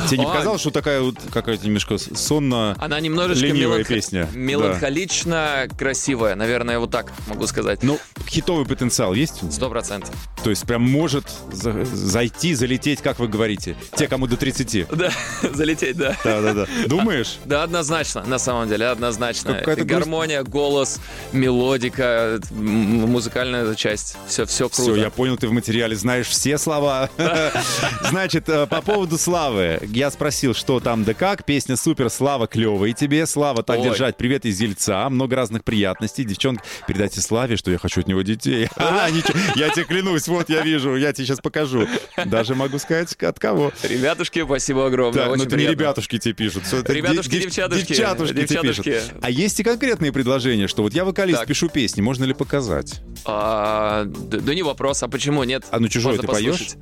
Тебе 0.07 0.19
не 0.19 0.25
А. 0.25 0.27
показалось, 0.27 0.61
что 0.61 0.71
такая 0.71 1.01
вот 1.01 1.15
какая-то 1.31 1.65
немножко 1.65 1.97
сонно... 1.97 2.75
Она 2.79 2.99
немножечко 2.99 3.45
Ленивая 3.45 3.83
песня, 3.83 4.27
меланхолично 4.33 5.67
красивая, 5.77 6.35
наверное, 6.35 6.79
вот 6.79 6.91
так 6.91 7.11
могу 7.27 7.47
сказать. 7.47 7.83
Ну, 7.83 7.99
хитовый 8.27 8.65
потенциал 8.65 9.13
есть? 9.13 9.41
Сто 9.51 9.69
процентов. 9.69 10.13
То 10.43 10.49
есть 10.49 10.65
прям 10.65 10.81
может 10.83 11.25
за- 11.51 11.85
зайти, 11.85 12.53
залететь, 12.53 13.01
как 13.01 13.19
вы 13.19 13.27
говорите. 13.27 13.75
Те, 13.95 14.07
кому 14.07 14.27
до 14.27 14.37
30. 14.37 14.87
Да, 14.89 15.11
залететь, 15.53 15.97
да. 15.97 16.15
Да-да-да. 16.23 16.67
Думаешь? 16.87 17.37
Да, 17.45 17.63
однозначно, 17.63 18.23
на 18.25 18.39
самом 18.39 18.67
деле, 18.69 18.87
однозначно. 18.87 19.53
Какая-то 19.55 19.83
Гармония, 19.85 20.43
голос, 20.43 20.99
мелодика, 21.31 22.39
м- 22.51 23.09
музыкальная 23.09 23.75
часть. 23.75 24.15
Все, 24.27 24.45
все 24.45 24.69
круто. 24.69 24.91
Все, 24.93 24.95
я 24.95 25.09
понял, 25.09 25.37
ты 25.37 25.47
в 25.47 25.51
материале 25.51 25.95
знаешь 25.95 26.27
все 26.27 26.57
слова. 26.57 27.09
Значит, 28.09 28.47
э, 28.49 28.65
по 28.67 28.81
поводу 28.81 29.17
Славы. 29.21 29.79
Я 29.83 30.09
спросил, 30.09 30.55
что 30.55 30.79
там 30.79 31.03
да 31.03 31.13
как. 31.13 31.45
Песня 31.45 31.75
супер, 31.75 32.09
Слава 32.09 32.47
клевая 32.47 32.91
тебе. 32.93 33.27
Слава, 33.27 33.61
так 33.61 33.77
Ой. 33.77 33.83
держать. 33.89 34.17
Привет 34.17 34.45
из 34.47 34.59
Ельца. 34.59 35.07
Много 35.11 35.35
разных 35.35 35.63
приятностей. 35.63 36.23
Девчонка, 36.23 36.63
передайте 36.87 37.21
Славе, 37.21 37.55
что 37.55 37.69
я 37.69 37.77
хочу 37.77 38.01
от 38.01 38.07
него 38.07 38.23
детей. 38.23 38.67
А, 38.77 39.09
ничего, 39.09 39.37
я 39.55 39.69
тебе 39.69 39.85
клянусь, 39.85 40.27
вот 40.27 40.49
я 40.49 40.61
вижу, 40.61 40.95
я 40.95 41.13
тебе 41.13 41.25
сейчас 41.25 41.39
покажу. 41.39 41.87
Даже 42.25 42.55
могу 42.55 42.77
сказать, 42.79 43.13
от 43.21 43.39
кого. 43.39 43.71
Ребятушки, 43.83 44.43
спасибо 44.43 44.87
огромное. 44.87 45.27
Так, 45.27 45.37
ну 45.37 45.43
это 45.43 45.55
не 45.55 45.65
ребятушки 45.67 46.17
тебе 46.17 46.33
пишут. 46.33 46.63
Ребятушки, 46.87 47.31
дев- 47.31 47.43
девчатушки. 47.43 47.87
Девчатушки 47.87 48.33
тебе 48.33 48.47
Девчатушки. 48.47 48.83
пишут. 48.83 49.11
А 49.21 49.29
есть 49.29 49.59
и 49.59 49.63
конкретные 49.63 50.11
предложения, 50.11 50.67
что 50.67 50.81
вот 50.83 50.93
я 50.93 51.05
вокалист, 51.05 51.39
Так. 51.39 51.47
пишу 51.47 51.69
песни, 51.69 52.01
можно 52.01 52.25
ли 52.25 52.33
показать? 52.33 53.01
А, 53.25 54.05
да, 54.05 54.39
да 54.39 54.55
не 54.55 54.63
вопрос, 54.63 55.03
а 55.03 55.07
почему 55.07 55.43
нет? 55.43 55.63
А 55.69 55.79
ну 55.79 55.87
чужой 55.89 56.17
ты 56.17 56.25
поешь? 56.27 56.75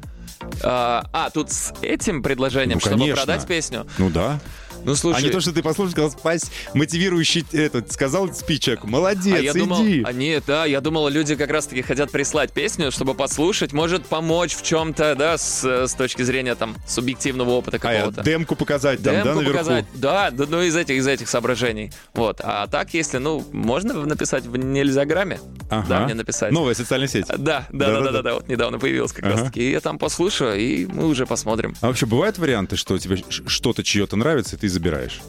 А, 0.63 1.05
а, 1.13 1.29
тут 1.29 1.51
с 1.51 1.73
этим 1.81 2.21
предложением, 2.23 2.77
Ну, 2.77 2.79
чтобы 2.81 2.97
конечно. 2.99 3.15
продать 3.15 3.47
песню? 3.47 3.87
Ну 3.97 4.09
да. 4.09 4.39
Ну, 4.85 4.95
слушай... 4.95 5.19
А 5.19 5.21
не 5.21 5.29
то, 5.29 5.39
что 5.41 5.51
ты 5.51 5.61
послушал, 5.61 5.91
сказал, 5.91 6.11
спась, 6.11 6.43
мотивирующий 6.73 7.45
этот, 7.51 7.91
сказал 7.91 8.33
спичек. 8.33 8.83
Молодец, 8.83 9.35
а 9.35 9.39
я 9.39 9.51
иди. 9.51 9.59
думал, 9.59 9.83
а 10.05 10.11
нет, 10.13 10.43
да, 10.47 10.65
я 10.65 10.81
думал, 10.81 11.07
люди 11.09 11.35
как 11.35 11.49
раз-таки 11.51 11.81
хотят 11.81 12.11
прислать 12.11 12.51
песню, 12.51 12.91
чтобы 12.91 13.13
послушать, 13.13 13.73
может 13.73 14.05
помочь 14.05 14.55
в 14.55 14.63
чем-то, 14.63 15.15
да, 15.15 15.37
с, 15.37 15.63
с 15.63 15.93
точки 15.93 16.21
зрения 16.21 16.55
там 16.55 16.75
субъективного 16.87 17.51
опыта 17.51 17.77
А, 17.77 17.79
какого-то. 17.79 18.21
демку 18.23 18.55
показать 18.55 19.01
там, 19.03 19.13
да, 19.15 19.23
Демку 19.23 19.39
наверху? 19.39 19.57
показать, 19.57 19.85
да, 19.93 20.31
да, 20.31 20.45
ну 20.47 20.61
из 20.61 20.75
этих, 20.75 20.95
из 20.95 21.07
этих 21.07 21.29
соображений. 21.29 21.91
Вот. 22.13 22.39
А 22.43 22.67
так, 22.67 22.93
если, 22.93 23.17
ну, 23.17 23.43
можно 23.51 23.93
написать 24.05 24.45
в 24.45 24.55
нельзяграмме, 24.57 25.39
Ага. 25.69 25.85
да, 25.87 25.99
мне 26.05 26.13
написать. 26.13 26.51
Новая 26.51 26.73
социальная 26.73 27.07
сеть. 27.07 27.25
Да, 27.27 27.35
да, 27.37 27.67
да, 27.71 27.87
да, 27.87 27.87
Да-да-да. 27.93 28.11
да, 28.11 28.21
да, 28.21 28.33
вот 28.35 28.47
недавно 28.47 28.79
появилась 28.79 29.11
как 29.11 29.25
Ага. 29.25 29.33
раз 29.35 29.43
таки. 29.47 29.61
И 29.61 29.71
я 29.71 29.79
там 29.79 29.97
послушаю, 29.99 30.59
и 30.59 30.85
мы 30.85 31.07
уже 31.07 31.25
посмотрим. 31.25 31.75
А 31.81 31.87
вообще 31.87 32.05
бывают 32.05 32.37
варианты, 32.37 32.75
что 32.77 32.97
тебе 32.97 33.17
что-то 33.47 33.83
чье-то 33.83 34.15
нравится, 34.15 34.55
и 34.55 34.59
ты 34.59 34.68
забираешь? 34.69 35.19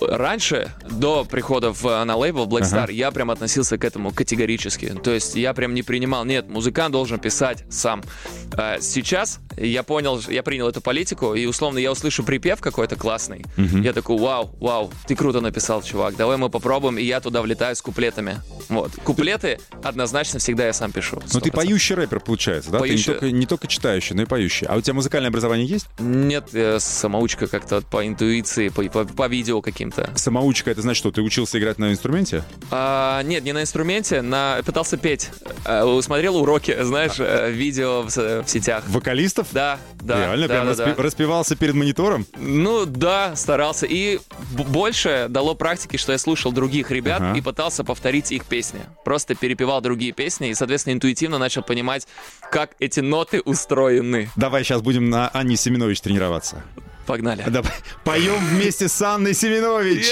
Раньше, 0.00 0.72
до 0.90 1.24
прихода 1.24 1.72
в, 1.72 2.04
на 2.04 2.16
лейбл 2.16 2.46
Black 2.46 2.62
Star, 2.62 2.84
Ага. 2.84 2.92
я 2.92 3.10
прям 3.10 3.30
относился 3.30 3.78
к 3.78 3.84
этому 3.84 4.10
категорически. 4.10 4.94
То 5.02 5.10
есть 5.12 5.34
я 5.34 5.52
прям 5.54 5.74
не 5.74 5.82
принимал, 5.82 6.24
нет, 6.24 6.48
музыкант 6.48 6.92
должен 6.92 7.18
писать 7.18 7.64
сам. 7.70 8.02
А 8.54 8.78
Сейчас 8.80 9.38
я 9.56 9.82
понял, 9.82 10.20
я 10.28 10.42
принял 10.42 10.68
эту 10.68 10.80
политику, 10.80 11.34
и 11.34 11.46
условно 11.46 11.78
я 11.78 11.92
услышу 11.92 12.24
припев 12.24 12.60
какой-то 12.60 12.96
классный. 12.96 13.44
Я 13.56 13.92
такой, 13.92 14.18
вау, 14.18 14.54
вау, 14.60 14.90
ты 15.06 15.14
круто 15.14 15.40
написал, 15.40 15.82
чувак, 15.82 16.16
давай 16.16 16.36
мы 16.36 16.48
попробуем, 16.48 16.98
и 16.98 17.02
я 17.04 17.20
туда 17.20 17.42
влетаю 17.42 17.76
с 17.76 17.82
куплетами. 17.82 18.40
Вот. 18.68 18.92
Куплеты 19.04 19.58
однозначно 19.82 20.38
всегда 20.38 20.66
я 20.66 20.72
сам 20.72 20.92
пишу. 20.92 21.20
Ну 21.32 21.40
ты 21.40 21.50
100%. 21.50 21.52
поющий 21.54 21.94
рэпер, 21.94 22.20
получается, 22.20 22.70
да? 22.70 22.78
Ты 22.78 22.82
Поющий. 22.88 22.98
не 22.98 23.04
только, 23.14 23.30
не 23.30 23.46
только 23.46 23.66
читающий, 23.66 24.14
но 24.16 24.22
и 24.22 24.26
поющий. 24.26 24.66
А 24.66 24.76
у 24.76 24.80
тебя 24.80 24.94
музыкальное 24.94 25.28
образование 25.30 25.66
есть? 25.66 25.86
Нет, 25.98 26.48
э, 26.52 26.78
самоучка 26.80 27.46
как-то 27.46 27.82
по 27.82 28.06
интуиции, 28.06 28.68
по, 28.68 28.81
по- 28.88 29.04
по 29.04 29.28
видео 29.28 29.60
каким-то. 29.60 30.10
Самоучка, 30.16 30.70
это 30.70 30.82
значит, 30.82 30.98
что 30.98 31.10
ты 31.10 31.22
учился 31.22 31.58
играть 31.58 31.78
на 31.78 31.92
инструменте? 31.92 32.44
А, 32.70 33.22
нет, 33.22 33.44
не 33.44 33.52
на 33.52 33.62
инструменте, 33.62 34.22
на 34.22 34.60
пытался 34.64 34.96
петь. 34.96 35.30
А, 35.64 36.00
смотрел 36.02 36.36
уроки, 36.36 36.76
знаешь, 36.82 37.14
э, 37.18 37.50
видео 37.50 38.02
в, 38.02 38.08
в 38.42 38.48
сетях. 38.48 38.84
Вокалистов? 38.88 39.48
Да, 39.52 39.78
да. 40.00 40.18
Реально, 40.18 40.48
да, 40.48 40.54
прям 40.54 40.66
да, 40.66 40.72
распи- 40.72 40.96
да. 40.96 41.02
распевался 41.02 41.56
перед 41.56 41.74
монитором? 41.74 42.26
Ну 42.36 42.84
да, 42.86 43.36
старался. 43.36 43.86
И 43.86 44.18
больше 44.50 45.26
дало 45.28 45.54
практики, 45.54 45.96
что 45.96 46.12
я 46.12 46.18
слушал 46.18 46.52
других 46.52 46.90
ребят 46.90 47.20
Ага. 47.20 47.38
и 47.38 47.40
пытался 47.40 47.84
повторить 47.84 48.32
их 48.32 48.44
песни. 48.46 48.80
Просто 49.04 49.34
перепевал 49.34 49.80
другие 49.80 50.12
песни 50.12 50.50
и, 50.50 50.54
соответственно, 50.54 50.94
интуитивно 50.94 51.38
начал 51.38 51.62
понимать, 51.62 52.06
как 52.50 52.70
эти 52.78 53.00
ноты 53.00 53.40
устроены. 53.40 54.30
Давай 54.36 54.64
сейчас 54.64 54.82
будем 54.82 55.10
на 55.10 55.28
Анне 55.28 55.56
Семенович 55.56 56.00
тренироваться. 56.00 56.62
Погнали. 57.12 57.44
Давай, 57.46 57.72
поем 58.04 58.38
вместе 58.42 58.88
с 58.88 59.02
Анной 59.02 59.34
Семенович. 59.34 60.06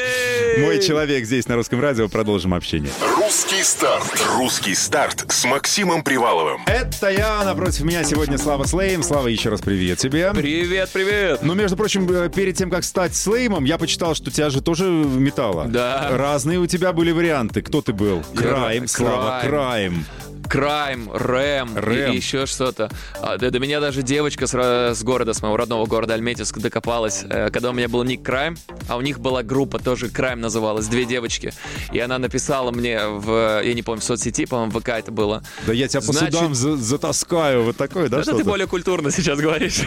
Мой 0.59 0.83
человек 0.83 1.25
здесь 1.25 1.49
на 1.49 1.57
русском 1.57 1.81
радио. 1.81 2.11
Продолжим 2.11 2.53
общение. 2.53 2.91
Русский 3.17 3.63
старт. 3.63 4.05
Русский 4.37 4.75
старт 4.75 5.25
с 5.33 5.47
Максимом 5.47 6.05
Приваловым. 6.05 6.61
Это 6.67 7.09
я, 7.09 7.43
напротив 7.43 7.85
меня 7.85 8.05
сегодня 8.05 8.37
Слава 8.37 8.65
Слейм. 8.65 9.03
Слава, 9.03 9.29
еще 9.29 9.49
раз 9.49 9.63
привет 9.63 9.97
тебе. 9.97 10.31
Привет, 10.35 10.91
привет. 10.93 11.39
Ну, 11.43 11.55
между 11.55 11.75
прочим, 11.79 12.07
э, 12.13 12.29
перед 12.29 12.59
тем, 12.59 12.69
как 12.69 12.85
стать 12.85 13.17
Слеймом, 13.17 13.65
я 13.65 13.79
почитал, 13.79 14.15
что 14.15 14.31
тебя 14.31 14.51
же 14.51 14.61
тоже 14.61 14.85
металло. 14.85 15.65
Да. 15.69 16.09
Разные 16.13 16.59
у 16.59 16.67
тебя 16.67 16.93
были 16.93 17.13
варианты. 17.13 17.63
Кто 17.63 17.81
ты 17.81 17.95
был? 17.95 18.23
Я- 18.35 18.39
Крайм, 18.43 18.87
Слава, 18.89 19.41
Крайм. 19.43 20.05
Крайм. 20.51 21.09
Рэм, 21.13 21.79
Рэм. 21.79 22.13
и 22.13 22.17
еще 22.17 22.45
что-то. 22.45 22.91
А, 23.21 23.39
да, 23.39 23.51
до 23.51 23.61
меня 23.61 23.79
даже 23.81 24.03
девочка 24.03 24.49
с, 24.49 24.53
с 24.97 25.03
города, 25.05 25.33
с 25.33 25.43
моего 25.43 25.57
родного 25.57 25.87
города 25.87 26.15
Альметьевск 26.15 26.59
докопалась, 26.59 27.23
э, 27.23 27.51
когда 27.53 27.71
у 27.71 27.73
меня 27.73 27.89
был 27.89 28.03
ник 28.03 28.25
Крайм, 28.25 28.57
а 28.89 28.97
у 28.97 29.01
них 29.01 29.21
была 29.21 29.45
группа, 29.45 29.79
тоже 29.79 30.09
Крайм 30.09 30.41
называлась, 30.41 30.89
две 30.89 31.05
девочки. 31.05 31.53
И 31.93 32.01
она 32.01 32.19
написала 32.19 32.73
мне 32.73 33.07
в, 33.07 33.63
я 33.65 33.75
не 33.75 33.83
помню, 33.83 34.01
в 34.01 34.05
соцсети, 34.05 34.45
по-моему, 34.45 34.73
ВК 34.81 34.89
это 34.89 35.13
было. 35.13 35.45
Да 35.69 35.73
я 35.73 35.87
тебя 35.87 36.01
по 36.01 36.13
Значит- 36.13 36.35
судам 36.35 36.55
за- 36.57 36.77
затаскаю. 36.77 37.63
Вот 37.63 37.77
такое, 37.77 38.09
да, 38.09 38.19
Это 38.21 38.35
ты 38.37 38.43
более 38.43 38.67
культурно 38.67 39.13
сейчас 39.13 39.39
говоришь. 39.39 39.83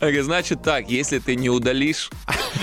Значит 0.24 0.62
так, 0.62 0.90
если 0.90 1.18
ты 1.18 1.34
не 1.34 1.48
удалишь, 1.48 2.10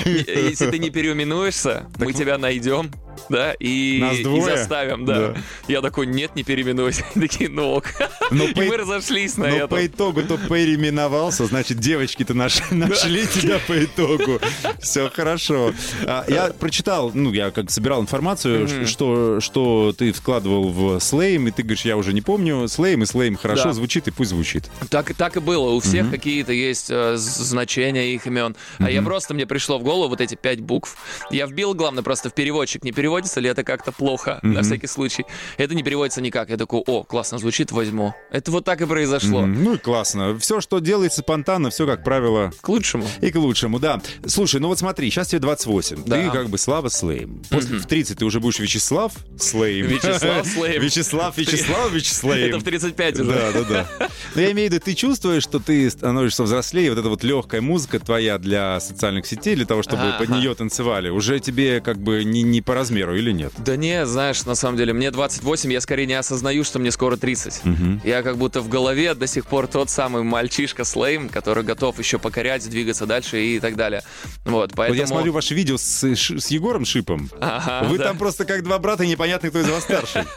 если 0.06 0.69
ты 0.71 0.80
не 0.80 0.89
переименуешься, 0.89 1.88
мы 1.99 2.13
тебя 2.13 2.38
найдем, 2.38 2.91
да, 3.30 3.54
и, 3.60 3.99
и 3.99 4.41
заставим, 4.41 5.06
да. 5.06 5.30
Да. 5.34 5.36
Я 5.67 5.82
такой, 5.82 6.08
нет, 6.08 6.36
не 6.36 6.43
переименуюсь. 6.43 7.01
Они 7.15 7.27
Такие, 7.27 7.49
ну 7.49 7.71
ок. 7.73 7.86
Но 8.32 8.45
И 8.45 8.54
по- 8.54 8.62
мы 8.63 8.77
разошлись 8.77 9.38
на 9.38 9.47
Но 9.47 9.56
этом. 9.56 9.69
по 9.69 9.86
итогу 9.86 10.23
то 10.23 10.38
переименовался, 10.38 11.45
значит, 11.45 11.77
девочки-то 11.80 12.34
наш- 12.34 12.62
нашли 12.71 13.27
тебя 13.27 13.60
по 13.67 13.84
итогу. 13.84 14.39
Все 14.82 15.10
хорошо. 15.10 15.73
А, 16.06 16.25
Я 16.27 16.47
прочитал, 16.47 17.12
ну, 17.13 17.32
я 17.34 17.51
как 17.51 17.69
собирал 17.69 18.01
информацию, 18.01 18.88
что, 18.88 19.39
что 19.39 19.93
ты 19.97 20.12
вкладывал 20.13 20.69
в 20.71 20.99
Слейм, 20.99 21.47
и 21.47 21.51
ты 21.51 21.63
говоришь, 21.63 21.86
я 21.86 21.97
уже 21.97 22.13
не 22.13 22.21
помню, 22.21 22.67
Слейм 22.67 23.04
и 23.04 23.06
Слейм 23.06 23.36
хорошо 23.36 23.65
Да. 23.65 23.73
звучит, 23.73 24.08
и 24.08 24.12
пусть 24.12 24.30
звучит. 24.32 24.69
Так, 24.89 25.13
так 25.15 25.38
и 25.38 25.39
было. 25.39 25.69
У 25.71 25.80
всех 25.80 26.10
какие-то 26.10 26.54
есть 26.54 26.88
э, 26.89 27.15
значения 27.17 28.13
их 28.13 28.25
имен. 28.25 28.56
А 28.80 28.89
я 28.89 29.01
просто, 29.01 29.34
мне 29.34 29.45
пришло 29.45 29.77
в 29.82 29.84
голову 29.84 30.10
вот 30.10 30.22
эти 30.22 30.36
пять 30.36 30.62
букв. 30.62 30.96
Я 31.32 31.46
вбил, 31.48 31.74
главное, 31.74 32.04
просто 32.04 32.30
в 32.30 32.34
переводчик. 32.34 32.84
Не 32.84 32.91
переводится 32.91 33.39
ли 33.39 33.50
это 33.50 33.63
как-то 33.63 33.91
плохо, 33.91 34.39
на 34.41 34.62
всякий 34.63 34.88
случай. 34.88 35.26
Это 35.58 35.76
не 35.76 35.84
переводится 35.84 36.22
никак. 36.22 36.50
Я 36.50 36.58
такой, 36.58 36.82
о, 36.86 37.04
классно 37.04 37.38
звучит, 37.38 37.72
возьму. 37.72 38.13
Это 38.32 38.52
вот 38.52 38.63
так 38.65 38.82
и 38.82 38.86
произошло. 38.86 39.41
М, 39.44 39.63
Ну 39.63 39.74
и 39.76 39.78
классно. 39.78 40.38
Все, 40.39 40.62
что 40.62 40.80
делается 40.80 41.22
спонтанно, 41.22 41.70
все, 41.70 41.86
как 41.86 42.04
правило, 42.04 42.52
К 42.62 42.70
лучшему. 42.70 43.06
И 43.22 43.30
к 43.32 43.36
лучшему, 43.36 43.80
да. 43.80 44.02
Слушай, 44.26 44.60
ну 44.62 44.67
вот 44.67 44.80
смотри, 44.80 45.10
сейчас 45.10 45.28
тебе 45.30 45.39
28. 45.39 46.04
Да. 46.06 46.22
Ты 46.24 46.30
как 46.32 46.50
бы 46.50 46.58
Слава 46.58 46.89
Слейм. 46.89 47.41
После, 47.50 47.78
В 47.80 47.86
30 47.86 48.20
ты 48.20 48.26
уже 48.26 48.39
будешь 48.39 48.60
Вячеслав 48.60 49.12
Слейм. 49.39 49.88
Вячеслав 49.88 50.46
Слейм. 50.54 50.82
Вячеслав, 50.82 51.38
Вячеслав, 51.38 51.91
Вячеслав. 51.94 52.36
Это 52.38 52.60
в 52.60 52.63
35 52.63 53.20
уже. 53.20 53.32
Да, 53.32 53.52
да, 53.52 53.63
да. 53.63 54.08
Но 54.36 54.41
я 54.41 54.52
имею 54.52 54.70
в 54.70 54.74
виду, 54.74 54.84
ты 54.86 54.94
чувствуешь, 54.94 55.44
что 55.44 55.60
ты 55.60 55.89
становишься 55.89 56.44
взрослее, 56.44 56.89
вот 56.91 57.00
эта 57.00 57.10
вот 57.10 57.24
легкая 57.24 57.62
музыка 57.62 58.00
твоя 58.00 58.38
для 58.38 58.80
социальных 58.80 59.26
сетей, 59.26 59.56
для 59.56 59.65
того, 59.71 59.84
чтобы 59.84 60.03
Ага, 60.03 60.17
под 60.17 60.29
нее 60.29 60.53
танцевали, 60.53 61.07
уже 61.07 61.39
тебе 61.39 61.79
как 61.79 61.97
бы 61.97 62.25
не, 62.25 62.41
не 62.43 62.62
по 62.62 62.73
размеру 62.75 63.15
или 63.15 63.31
нет? 63.31 63.53
Да 63.57 63.77
не, 63.77 64.05
знаешь, 64.05 64.43
на 64.45 64.53
самом 64.55 64.75
деле, 64.77 64.91
мне 64.91 65.12
28, 65.12 65.71
я 65.71 65.79
скорее 65.79 66.05
не 66.07 66.13
осознаю, 66.15 66.65
что 66.65 66.77
мне 66.77 66.91
скоро 66.91 67.15
30. 67.15 67.62
Я 68.03 68.21
как 68.21 68.36
будто 68.38 68.60
в 68.60 68.67
голове 68.67 69.13
до 69.13 69.27
сих 69.27 69.45
пор 69.45 69.67
тот 69.67 69.89
самый 69.89 70.23
мальчишка 70.23 70.84
Слейм, 70.84 71.29
который 71.29 71.63
готов 71.63 71.97
еще 71.99 72.19
покорять, 72.19 72.69
двигаться 72.69 73.05
дальше 73.05 73.41
и 73.41 73.60
так 73.62 73.77
далее. 73.77 74.03
Вот, 74.43 74.71
Вот 74.71 74.73
поэтому... 74.75 74.99
я 74.99 75.07
смотрю 75.07 75.31
ваше 75.31 75.53
видео 75.55 75.77
с, 75.77 76.03
с 76.03 76.47
Егором 76.47 76.84
Шипом. 76.84 77.29
Ага, 77.39 77.88
Вы 77.88 77.97
да. 77.97 78.05
там 78.10 78.17
просто 78.17 78.43
как 78.43 78.63
два 78.63 78.77
брата, 78.77 79.05
непонятно, 79.05 79.47
кто 79.49 79.60
из 79.60 79.69
вас 79.69 79.84
старший. 79.84 80.23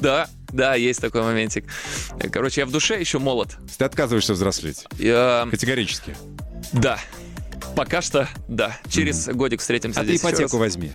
Да, 0.00 0.28
да, 0.50 0.74
есть 0.76 1.00
такой 1.00 1.22
моментик. 1.22 1.66
Короче, 2.32 2.62
я 2.62 2.66
в 2.66 2.70
душе 2.70 2.98
еще 2.98 3.18
молод. 3.18 3.56
Ты 3.76 3.84
отказываешься 3.84 4.32
взрослеть. 4.32 4.84
Я- 4.98 5.46
Категорически. 5.50 6.16
Да. 6.72 6.98
Пока 7.78 8.02
что, 8.02 8.28
да. 8.48 8.76
Через 8.90 9.28
годик 9.28 9.60
встретимся 9.60 10.00
А 10.00 10.02
ты 10.02 10.08
здесь 10.08 10.20
еще 10.24 10.30
ипотеку 10.32 10.58
возьми. 10.58 10.92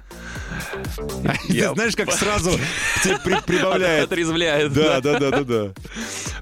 Я- 1.47 1.69
Ты 1.69 1.75
знаешь, 1.75 1.95
как 1.95 2.11
сразу 2.11 2.51
тебе 3.03 3.17
при- 3.23 3.41
прибавляет. 3.45 4.05
Отрезвляет. 4.11 4.73
Да, 4.73 4.99
да, 4.99 5.17
да, 5.17 5.31
да, 5.31 5.43
да. 5.43 5.73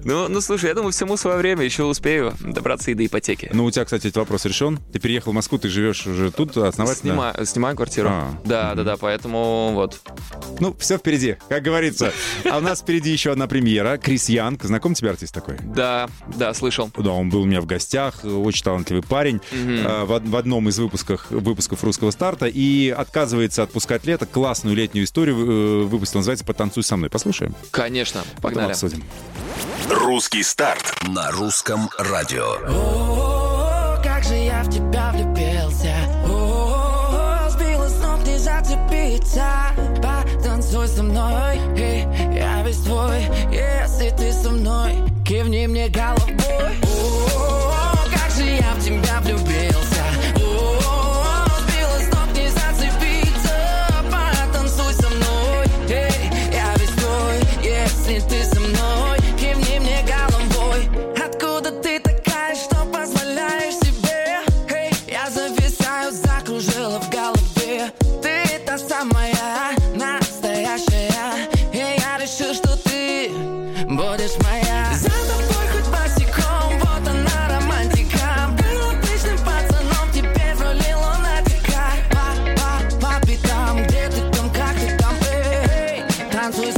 Ну, 0.04 0.26
ну, 0.28 0.40
слушай, 0.40 0.66
я 0.66 0.74
думаю, 0.74 0.90
всему 0.90 1.16
свое 1.16 1.36
время 1.36 1.62
еще 1.64 1.84
успею 1.84 2.34
добраться 2.40 2.90
и 2.90 2.94
до 2.94 3.06
ипотеки. 3.06 3.50
Ну, 3.52 3.64
у 3.64 3.70
тебя, 3.70 3.84
кстати, 3.84 4.08
этот 4.08 4.16
вопрос 4.16 4.44
решен. 4.44 4.78
Ты 4.92 4.98
переехал 4.98 5.30
в 5.30 5.34
Москву, 5.36 5.58
ты 5.58 5.68
живешь 5.68 6.06
уже 6.08 6.32
тут 6.32 6.56
основательно. 6.56 7.12
Снимаю, 7.12 7.46
снимаю 7.46 7.76
квартиру. 7.76 8.08
А, 8.10 8.34
да, 8.44 8.74
да, 8.74 8.82
да, 8.82 8.96
поэтому 8.96 9.70
вот. 9.74 10.00
Ну, 10.58 10.74
все 10.80 10.98
впереди, 10.98 11.36
как 11.48 11.62
говорится. 11.62 12.12
А 12.50 12.58
у 12.58 12.60
нас 12.60 12.80
впереди 12.80 13.10
еще 13.12 13.30
одна 13.30 13.46
премьера. 13.46 13.96
Крис 13.96 14.28
Янг. 14.28 14.64
Знаком 14.64 14.94
тебе 14.94 15.10
артист 15.10 15.32
такой? 15.32 15.56
Да, 15.62 16.08
да, 16.36 16.52
слышал. 16.52 16.90
Да, 16.96 17.10
он 17.12 17.30
был 17.30 17.42
у 17.42 17.46
меня 17.46 17.60
в 17.60 17.66
гостях, 17.66 18.24
очень 18.24 18.64
талантливый 18.64 19.04
парень 19.04 19.40
э, 19.52 20.04
в, 20.04 20.18
в 20.32 20.36
одном 20.36 20.68
из 20.68 20.78
выпусков, 20.78 21.26
выпусков 21.30 21.84
русского 21.84 22.10
старта 22.10 22.46
и 22.46 22.88
отказывается 22.88 23.62
отпускать 23.62 24.04
лето. 24.06 24.26
Классную 24.26 24.74
летнюю 24.74 25.04
историю 25.04 25.36
э, 25.36 25.84
выпустил, 25.84 26.20
называется 26.20 26.44
«Потанцуй 26.44 26.82
со 26.82 26.96
мной». 26.96 27.10
Послушаем? 27.10 27.54
Конечно, 27.70 28.22
Потом 28.36 28.42
погнали. 28.42 28.70
обсудим. 28.72 29.04
Русский 29.90 30.42
старт 30.42 30.94
на 31.08 31.30
русском 31.32 31.90
радио. 31.98 32.56
О, 32.66 34.00
как 34.02 34.24
же 34.24 34.34
я 34.34 34.62
в 34.62 34.70
тебя 34.70 35.12
влюбился 35.12 35.94
О, 36.26 37.48
сбила 37.50 37.88
с 37.88 38.02
ног, 38.02 38.26
не 38.26 38.38
зацепиться 38.38 39.44
Потанцуй 40.02 40.88
со 40.88 41.02
мной, 41.02 41.56
я 42.34 42.62
весь 42.66 42.78
твой 42.78 43.20
Если 43.52 44.10
ты 44.16 44.32
со 44.32 44.50
мной, 44.50 44.94
кивни 45.26 45.66
мне 45.66 45.88
головой 45.88 46.31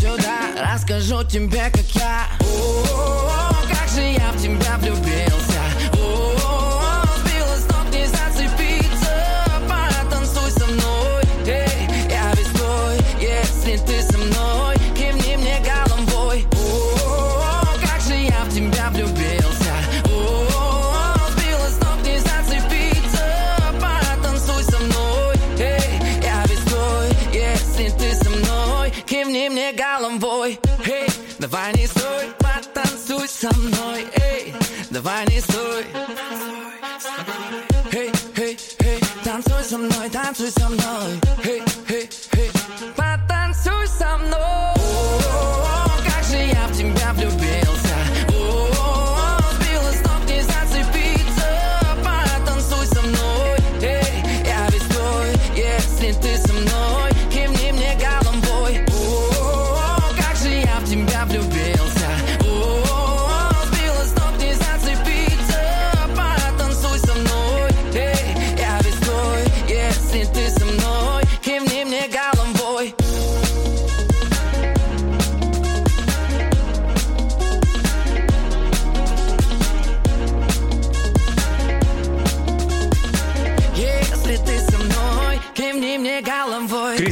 сюда, 0.01 0.73
расскажу 0.73 1.25
тебе, 1.25 1.71
как 1.71 1.87
я. 1.95 2.27
О, 2.41 3.53
как 3.69 3.89
же 3.89 4.01
я 4.01 4.31
в 4.33 4.41
тебя 4.41 4.77
влюбился 4.79 5.54
со 33.45 33.55
мной 33.59 34.07
Эй, 34.15 34.55
давай 34.91 35.27
не 35.27 35.39
стой. 35.39 35.85
Эй, 37.93 38.11
эй, 38.37 38.59
эй, 38.79 39.01
танцуй 39.23 39.63
со 39.63 39.77
мной, 39.77 40.09
танцуй 40.09 40.51
со 40.51 40.69
мной 40.71 41.24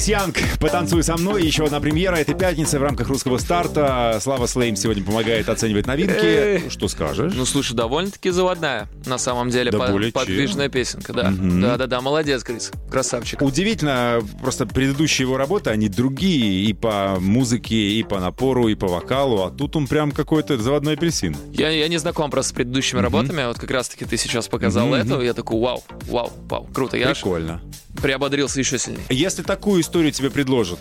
Крис 0.03 0.09
Янг, 0.09 0.37
потанцуй 0.59 1.05
со 1.05 1.17
мной. 1.17 1.45
Еще 1.47 1.65
одна 1.65 1.79
премьера 1.79 2.17
этой 2.17 2.35
пятницы 2.35 2.81
в 2.81 2.83
рамках 2.83 3.07
русского 3.07 3.39
старта. 3.39 4.19
Слава 4.21 4.47
Слейм 4.49 4.75
сегодня 4.75 5.05
помогает 5.05 5.49
оценивать 5.49 5.87
новинки. 5.87 6.69
Что 6.71 6.89
скажешь? 6.89 7.33
Ну, 7.37 7.47
слушай, 7.47 7.75
довольно-таки 7.77 8.31
заводная, 8.31 8.89
на 9.07 9.17
самом 9.17 9.51
деле, 9.51 9.71
Да 9.71 9.79
по- 9.79 9.87
более 9.93 10.11
чем. 10.11 10.21
подвижная 10.21 10.69
песенка, 10.69 11.13
да. 11.13 11.33
Да-да-да, 11.33 12.01
молодец, 12.01 12.43
Крис, 12.43 12.73
красавчик. 12.91 13.43
Удивительно, 13.43 14.21
просто 14.41 14.67
предыдущие 14.67 15.25
его 15.27 15.37
работы, 15.37 15.71
они 15.71 15.89
другие 15.89 16.65
и 16.69 16.73
по 16.73 17.19
музыке, 17.21 17.77
и 17.77 18.03
по 18.03 18.19
напору, 18.19 18.67
и 18.67 18.75
по 18.75 18.89
вокалу, 18.89 19.45
а 19.45 19.51
тут 19.53 19.77
он 19.77 19.87
прям 19.87 20.11
какой-то 20.11 20.59
заводной 20.59 20.95
апельсин. 20.95 21.37
Я, 21.53 21.71
я 21.71 21.87
не 21.87 21.99
знаком 21.99 22.29
просто 22.33 22.51
с 22.51 22.53
предыдущими 22.55 22.99
работами, 22.99 23.47
вот 23.47 23.61
как 23.61 23.71
раз-таки 23.71 24.05
ты 24.05 24.17
сейчас 24.17 24.49
показал 24.49 24.93
эту, 24.95 25.21
я 25.21 25.33
такой, 25.33 25.61
вау, 25.61 25.85
вау, 26.09 26.33
вау, 26.49 26.65
круто, 26.75 26.97
я 26.97 27.15
Прикольно. 27.15 27.63
приободрился 28.03 28.59
еще 28.59 28.81
сильнее. 28.81 29.05
Если 29.09 29.43
такую 29.43 29.81
историю 29.81 29.92
тебе 29.93 30.31
предложат, 30.31 30.81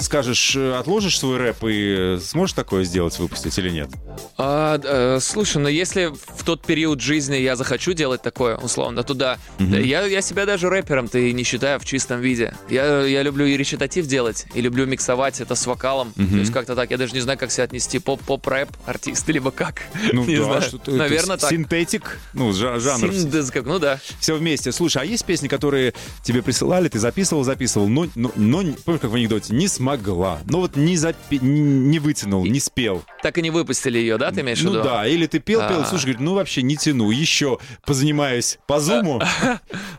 скажешь, 0.00 0.54
э, 0.56 0.74
отложишь 0.74 1.18
свой 1.18 1.36
рэп 1.36 1.64
и 1.64 2.16
э, 2.16 2.18
сможешь 2.22 2.54
такое 2.54 2.84
сделать, 2.84 3.18
выпустить 3.18 3.56
или 3.58 3.70
нет? 3.70 3.90
А, 4.36 4.80
э, 4.82 5.18
слушай, 5.20 5.58
ну 5.58 5.68
если 5.68 6.06
в 6.36 6.44
тот 6.44 6.64
период 6.64 7.00
жизни 7.00 7.36
я 7.36 7.56
захочу 7.56 7.92
делать 7.92 8.22
такое, 8.22 8.56
условно, 8.56 9.02
то 9.02 9.14
да. 9.14 9.38
Да, 9.58 9.78
Я, 9.78 10.04
я 10.06 10.20
себя 10.20 10.46
даже 10.46 10.68
рэпером-то 10.68 11.18
и 11.18 11.32
не 11.32 11.44
считаю 11.44 11.78
в 11.78 11.84
чистом 11.84 12.20
виде. 12.20 12.54
Я, 12.68 13.02
я 13.02 13.22
люблю 13.22 13.46
и 13.46 13.56
речитатив 13.56 14.06
делать, 14.06 14.46
и 14.54 14.60
люблю 14.60 14.86
миксовать 14.86 15.40
это 15.40 15.54
с 15.54 15.66
вокалом. 15.66 16.12
То 16.14 16.22
есть 16.22 16.52
как-то 16.52 16.74
так. 16.74 16.90
Я 16.90 16.98
даже 16.98 17.14
не 17.14 17.20
знаю, 17.20 17.38
как 17.38 17.50
себя 17.50 17.64
отнести. 17.64 17.98
Поп-поп-рэп 17.98 18.68
артист, 18.86 19.28
либо 19.28 19.50
как. 19.50 19.82
Ну 20.12 20.24
не 20.24 20.36
да, 20.38 20.44
знаю. 20.44 20.62
что-то 20.62 20.90
Наверное, 20.90 21.36
так. 21.36 21.50
Синтетик, 21.50 22.18
ну, 22.32 22.50
жа- 22.50 22.80
жанр. 22.80 23.10
Как, 23.52 23.64
ну 23.64 23.78
да. 23.78 24.00
Все 24.18 24.34
вместе. 24.34 24.72
Слушай, 24.72 25.02
а 25.02 25.04
есть 25.04 25.24
песни, 25.24 25.46
которые 25.48 25.94
тебе 26.22 26.42
присылали, 26.42 26.88
ты 26.88 26.98
записывал, 26.98 27.44
записывал, 27.44 27.88
но, 27.88 28.08
но, 28.14 28.32
но 28.40 28.62
помнишь, 28.84 29.00
как 29.00 29.10
в 29.10 29.14
анекдоте, 29.14 29.54
не 29.54 29.68
смогла. 29.68 30.40
Ну 30.46 30.60
вот 30.60 30.76
не, 30.76 30.94
запи- 30.96 31.38
не 31.42 31.98
вытянул, 31.98 32.44
не 32.46 32.58
спел. 32.60 33.02
Так 33.22 33.38
и 33.38 33.42
не 33.42 33.50
выпустили 33.50 33.98
ее, 33.98 34.18
да, 34.18 34.30
ты 34.32 34.40
имеешь 34.40 34.60
в 34.60 34.64
Ну 34.64 34.72
виду? 34.72 34.82
да, 34.82 35.06
или 35.06 35.26
ты 35.26 35.38
пел, 35.38 35.60
пел, 35.60 35.80
А. 35.80 35.84
слушай, 35.84 36.04
говорит, 36.06 36.20
ну 36.20 36.34
вообще 36.34 36.62
не 36.62 36.76
тяну, 36.76 37.10
еще 37.10 37.58
позанимаюсь 37.86 38.58
по 38.66 38.80
зуму. 38.80 39.20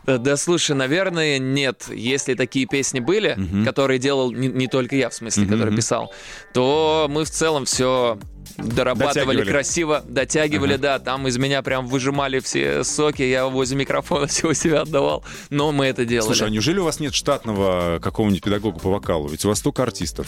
Да, 0.06 0.36
слушай, 0.36 0.74
наверное, 0.74 1.38
нет. 1.38 1.84
Если 1.94 2.34
такие 2.34 2.66
песни 2.66 2.98
были, 3.00 3.38
которые 3.64 3.98
делал 3.98 4.32
не, 4.32 4.66
только 4.66 4.96
я, 4.96 5.10
в 5.10 5.14
смысле, 5.14 5.46
который 5.46 5.74
писал, 5.76 6.12
то 6.52 7.06
мы 7.08 7.24
в 7.24 7.30
целом 7.30 7.64
все 7.66 8.18
дорабатывали 8.58 9.44
красиво, 9.44 10.02
дотягивали, 10.06 10.76
да, 10.76 10.98
там 10.98 11.26
из 11.28 11.36
меня 11.38 11.62
прям 11.62 11.86
выжимали 11.86 12.38
все 12.40 12.84
соки, 12.84 13.22
я 13.22 13.46
возле 13.46 13.76
микрофона 13.76 14.26
всего 14.28 14.52
себя 14.54 14.82
отдавал, 14.82 15.24
но 15.50 15.72
мы 15.72 15.86
это 15.86 16.04
делали. 16.04 16.26
Слушай, 16.26 16.48
а 16.48 16.50
неужели 16.50 16.78
у 16.78 16.84
вас 16.84 17.00
нет 17.00 17.14
штатного 17.14 17.98
какого-нибудь 18.00 18.42
педагога 18.42 18.78
по 18.78 18.90
вокалу? 18.90 19.28
Ведь 19.28 19.44
у 19.44 19.48
вас 19.48 19.58
столько 19.58 19.82
артистов. 19.82 20.26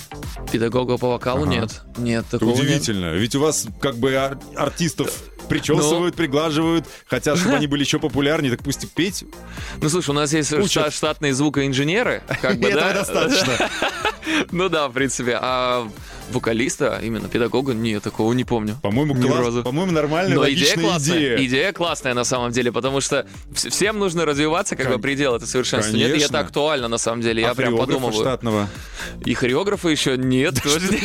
Педагога 0.50 0.98
по 0.98 1.08
вокалу 1.10 1.42
Ага. 1.42 1.50
нет, 1.50 1.82
нет, 1.98 2.24
такого 2.30 2.50
нет. 2.50 2.58
удивительно. 2.60 3.12
Ведь 3.14 3.34
у 3.34 3.40
вас 3.40 3.66
как 3.80 3.96
бы 3.96 4.14
ар- 4.14 4.38
артистов 4.56 5.12
причесывают, 5.48 6.14
приглаживают, 6.14 6.86
хотят, 7.06 7.38
чтобы 7.38 7.56
они 7.56 7.66
были 7.68 7.82
еще 7.82 7.98
популярнее, 7.98 8.50
так 8.52 8.62
пусть 8.62 8.84
и 8.84 8.86
петь. 8.86 9.24
Ну, 9.80 9.88
слушай, 9.88 10.10
у 10.10 10.14
нас 10.14 10.32
есть 10.32 10.52
Учат. 10.52 10.86
шта- 10.86 10.90
штатные 10.90 11.34
звукоинженеры, 11.34 12.22
как 12.42 12.58
бы, 12.58 12.68
Этого 12.68 12.88
да? 12.88 12.94
достаточно. 12.94 13.52
Ну 14.50 14.68
да, 14.70 14.88
в 14.88 14.92
принципе, 14.92 15.38
а 15.40 15.86
вокалиста, 16.30 16.98
именно 17.02 17.28
педагога, 17.28 17.74
нет, 17.74 18.02
такого 18.02 18.32
не 18.32 18.44
помню. 18.44 18.78
По-моему, 18.82 19.14
класс- 19.14 19.62
по-моему, 19.62 19.92
нормальная, 19.92 20.34
Но 20.34 20.48
идея 20.50 20.76
классная. 20.76 21.18
идея. 21.18 21.36
Идея 21.46 21.72
классная 21.72 22.14
на 22.14 22.24
самом 22.24 22.50
деле, 22.50 22.72
потому 22.72 23.00
что 23.02 23.26
вс- 23.52 23.68
всем 23.68 23.98
нужно 23.98 24.24
развиваться, 24.24 24.76
как 24.76 24.86
Кон- 24.86 24.96
бы 24.96 25.02
предел 25.02 25.34
это 25.36 25.46
совершенство. 25.46 25.94
Нет, 25.94 26.16
и 26.16 26.20
это 26.20 26.38
актуально 26.38 26.88
на 26.88 26.96
самом 26.98 27.20
деле. 27.20 27.42
Я 27.42 27.50
А 27.50 27.54
прям 27.54 27.72
хореографа 27.74 27.92
подумываю. 28.00 28.20
штатного. 28.24 28.68
И 29.26 29.34
хореографа 29.34 29.88
еще 29.90 30.16
нет. 30.16 30.54
подожди. 30.62 31.00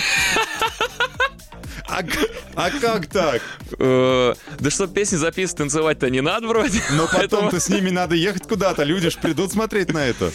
А, 2.56 2.68
а 2.68 2.72
как 2.80 3.08
так? 3.08 3.42
Э, 3.78 4.34
Да 4.60 4.70
что 4.70 4.88
песни 4.88 5.18
записывать, 5.18 5.58
танцевать-то 5.58 6.10
не 6.10 6.22
надо 6.22 6.48
вроде. 6.48 6.82
Но 6.92 7.08
потом-то 7.12 7.60
с 7.60 7.70
ними 7.70 7.90
надо 7.90 8.16
ехать 8.16 8.48
куда-то, 8.48 8.84
люди 8.84 9.10
ж 9.10 9.18
придут 9.18 9.52
смотреть 9.52 9.94
на 9.94 10.06
это. 10.06 10.32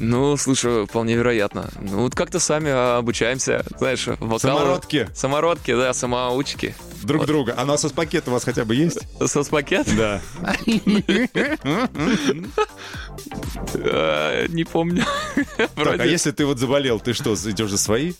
Ну, 0.00 0.36
слушай, 0.36 0.86
вполне 0.86 1.14
вероятно. 1.14 1.70
Ну, 1.80 2.02
вот 2.02 2.14
как-то 2.14 2.40
сами 2.40 2.70
а, 2.70 2.98
обучаемся, 2.98 3.64
знаешь, 3.78 4.06
вокалу. 4.06 4.38
Самородки. 4.38 5.08
Самородки, 5.14 5.74
да, 5.74 5.92
самоучки. 5.92 6.74
Друг 7.02 7.26
друга. 7.26 7.54
А 7.56 7.64
насос-пакет 7.64 8.26
у 8.28 8.32
вас 8.32 8.44
хотя 8.44 8.64
бы 8.64 8.74
есть? 8.74 9.00
Соцпакет? 9.24 9.86
Да. 9.96 10.20
Э, 13.74 14.46
Не 14.48 14.64
помню. 14.64 15.04
Так, 15.74 16.00
а 16.00 16.06
если 16.06 16.30
ты 16.32 16.44
вот 16.46 16.58
заболел, 16.58 17.00
ты 17.00 17.12
что, 17.12 17.34
идешь 17.34 17.70
за 17.70 17.78
свои? 17.78 18.12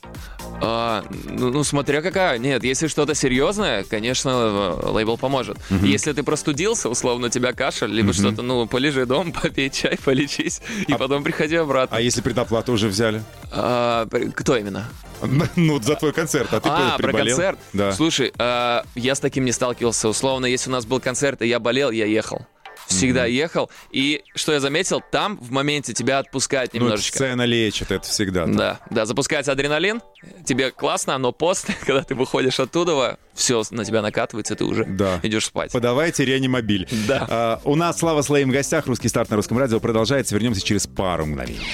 А, 0.60 1.04
ну, 1.10 1.50
ну, 1.50 1.64
смотря 1.64 2.02
какая. 2.02 2.38
Нет, 2.38 2.64
если 2.64 2.86
что-то 2.86 3.14
серьезное, 3.14 3.84
конечно, 3.84 4.74
лейбл 4.90 5.16
поможет. 5.16 5.58
Если 5.82 6.12
ты 6.12 6.22
простудился, 6.22 6.88
условно, 6.88 7.26
у 7.26 7.30
тебя 7.30 7.52
кашель, 7.52 7.90
либо 7.90 8.12
что-то, 8.12 8.42
ну, 8.42 8.66
полежи 8.66 9.06
дома, 9.06 9.32
попей 9.42 9.70
чай, 9.70 9.98
полечись, 10.02 10.60
и 10.86 10.94
потом 10.94 11.22
приходи 11.22 11.56
обратно. 11.56 11.96
А 11.96 12.00
если 12.00 12.20
предоплату 12.20 12.72
уже 12.72 12.88
взяли? 12.88 13.22
А, 13.52 14.06
кто 14.34 14.56
именно? 14.56 14.88
Ну, 15.56 15.80
за 15.80 15.96
твой 15.96 16.12
концерт, 16.12 16.52
а 16.52 16.60
ты 16.60 16.68
а, 16.68 16.96
про 16.96 17.08
приболел? 17.08 17.36
концерт? 17.36 17.58
Да. 17.72 17.92
Слушай, 17.92 18.32
а, 18.38 18.84
я 18.94 19.14
с 19.14 19.20
таким 19.20 19.44
не 19.44 19.52
сталкивался. 19.52 20.08
Условно, 20.08 20.46
если 20.46 20.68
у 20.70 20.72
нас 20.72 20.84
был 20.84 21.00
концерт, 21.00 21.42
и 21.42 21.48
я 21.48 21.58
болел, 21.58 21.90
я 21.90 22.04
ехал. 22.04 22.46
Всегда 22.86 23.24
ехал. 23.26 23.70
И 23.90 24.22
что 24.34 24.52
я 24.52 24.60
заметил, 24.60 25.02
там 25.10 25.36
в 25.38 25.50
моменте 25.50 25.92
тебя 25.92 26.18
отпускают 26.18 26.72
Ну, 26.74 26.80
немножечко. 26.80 27.16
сцена 27.18 27.42
лечит, 27.42 27.90
это 27.90 28.06
всегда. 28.08 28.44
так. 28.46 28.56
Да, 28.56 28.80
да, 28.90 29.06
запускается 29.06 29.52
адреналин, 29.52 30.00
тебе 30.44 30.70
классно, 30.70 31.18
но 31.18 31.32
после, 31.32 31.74
когда 31.84 32.02
ты 32.02 32.14
выходишь 32.14 32.60
оттуда, 32.60 33.18
все 33.34 33.62
на 33.70 33.84
тебя 33.84 34.02
накатывается, 34.02 34.54
и 34.54 34.56
ты 34.56 34.64
уже 34.64 34.84
Да. 34.84 35.20
идешь 35.22 35.46
спать. 35.46 35.72
Подавайте 35.72 36.24
реанимобиль. 36.24 36.88
Да. 37.08 37.26
А, 37.28 37.60
у 37.64 37.74
нас 37.74 37.98
Слава 37.98 38.22
Слоим 38.22 38.50
в 38.50 38.52
гостях. 38.52 38.86
Русский 38.86 39.08
старт 39.08 39.30
на 39.30 39.36
русском 39.36 39.58
радио 39.58 39.80
продолжается. 39.80 40.34
Вернемся 40.34 40.62
через 40.64 40.86
пару 40.86 41.26
мгновений. 41.26 41.66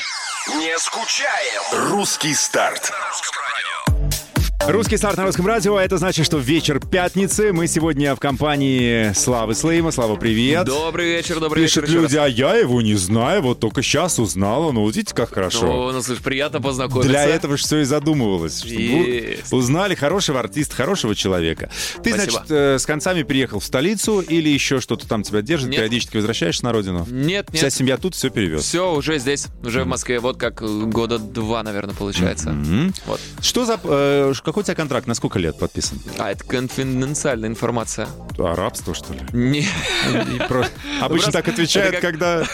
Не 0.49 0.77
скучаем. 0.79 1.91
Русский 1.91 2.35
старт. 2.35 2.91
Русский 4.69 4.97
старт 4.97 5.17
на 5.17 5.25
русском 5.27 5.47
радио. 5.47 5.79
Это 5.79 5.99
значит, 5.99 6.25
что 6.25 6.39
вечер 6.39 6.79
пятницы. 6.81 7.53
Мы 7.53 7.67
сегодня 7.67 8.15
в 8.15 8.21
компании 8.21 9.13
Славы 9.13 9.55
Слейма. 9.55 9.91
Слава, 9.91 10.15
привет. 10.17 10.67
Добрый 10.67 11.07
вечер, 11.17 11.41
добрый 11.41 11.65
Пишут 11.65 11.89
вечер. 11.89 12.01
люди, 12.01 12.17
а 12.17 12.27
я 12.27 12.55
его 12.55 12.81
не 12.81 12.95
знаю, 12.95 13.43
вот 13.43 13.59
только 13.59 13.83
сейчас 13.83 14.19
узнала. 14.21 14.71
Ну, 14.71 14.83
вот 14.83 14.95
видите, 14.95 15.15
как 15.15 15.35
хорошо. 15.35 15.67
Ну, 15.67 15.93
ну, 15.93 16.01
слушай, 16.03 16.23
приятно 16.23 16.61
познакомиться. 16.61 17.09
Для 17.09 17.25
этого 17.25 17.57
же 17.57 17.65
все 17.65 17.79
и 17.79 17.85
задумывалось. 17.85 18.65
Узнали 19.51 19.95
хорошего 19.97 20.39
артиста, 20.39 20.77
хорошего 20.77 21.15
человека. 21.17 21.71
Ты, 22.03 22.11
Спасибо. 22.11 22.31
значит, 22.33 22.51
э, 22.51 22.79
с 22.79 22.87
концами 22.87 23.25
приехал 23.25 23.59
в 23.59 23.65
столицу 23.65 24.21
или 24.21 24.49
еще 24.49 24.81
что-то 24.81 25.09
там 25.09 25.25
тебя 25.25 25.43
держит, 25.43 25.71
Нет. 25.71 25.79
периодически 25.79 26.17
возвращаешься 26.17 26.65
на 26.65 26.73
родину? 26.73 27.07
Нет, 27.11 27.49
Вся 27.53 27.65
нет. 27.65 27.75
семья 27.75 27.97
тут 27.97 28.15
все 28.15 28.31
перевез. 28.31 28.63
Все, 28.63 28.95
уже 28.95 29.19
здесь, 29.19 29.49
уже 29.65 29.83
в 29.83 29.87
Москве. 29.89 30.21
Вот 30.21 30.37
как 30.39 30.63
года 30.63 31.19
два, 31.19 31.63
наверное, 31.65 31.95
получается. 31.95 32.51
Мгм. 32.51 32.95
Вот. 33.07 33.21
Что 33.41 33.65
за... 33.65 33.79
э, 33.83 34.33
какой 34.53 34.65
у 34.65 34.65
тебя 34.65 34.75
контракт? 34.75 35.07
На 35.07 35.15
сколько 35.15 35.39
лет 35.39 35.59
подписан? 35.59 35.99
А, 36.19 36.31
это 36.31 36.45
конфиденциальная 36.45 37.49
информация. 37.49 38.07
А, 38.39 38.55
рабство, 38.55 38.95
что 38.95 39.15
ли? 39.15 39.21
Не, 39.33 39.67
Обычно 41.01 41.33
так 41.33 41.49
отвечают, 41.49 42.01
когда... 42.01 42.45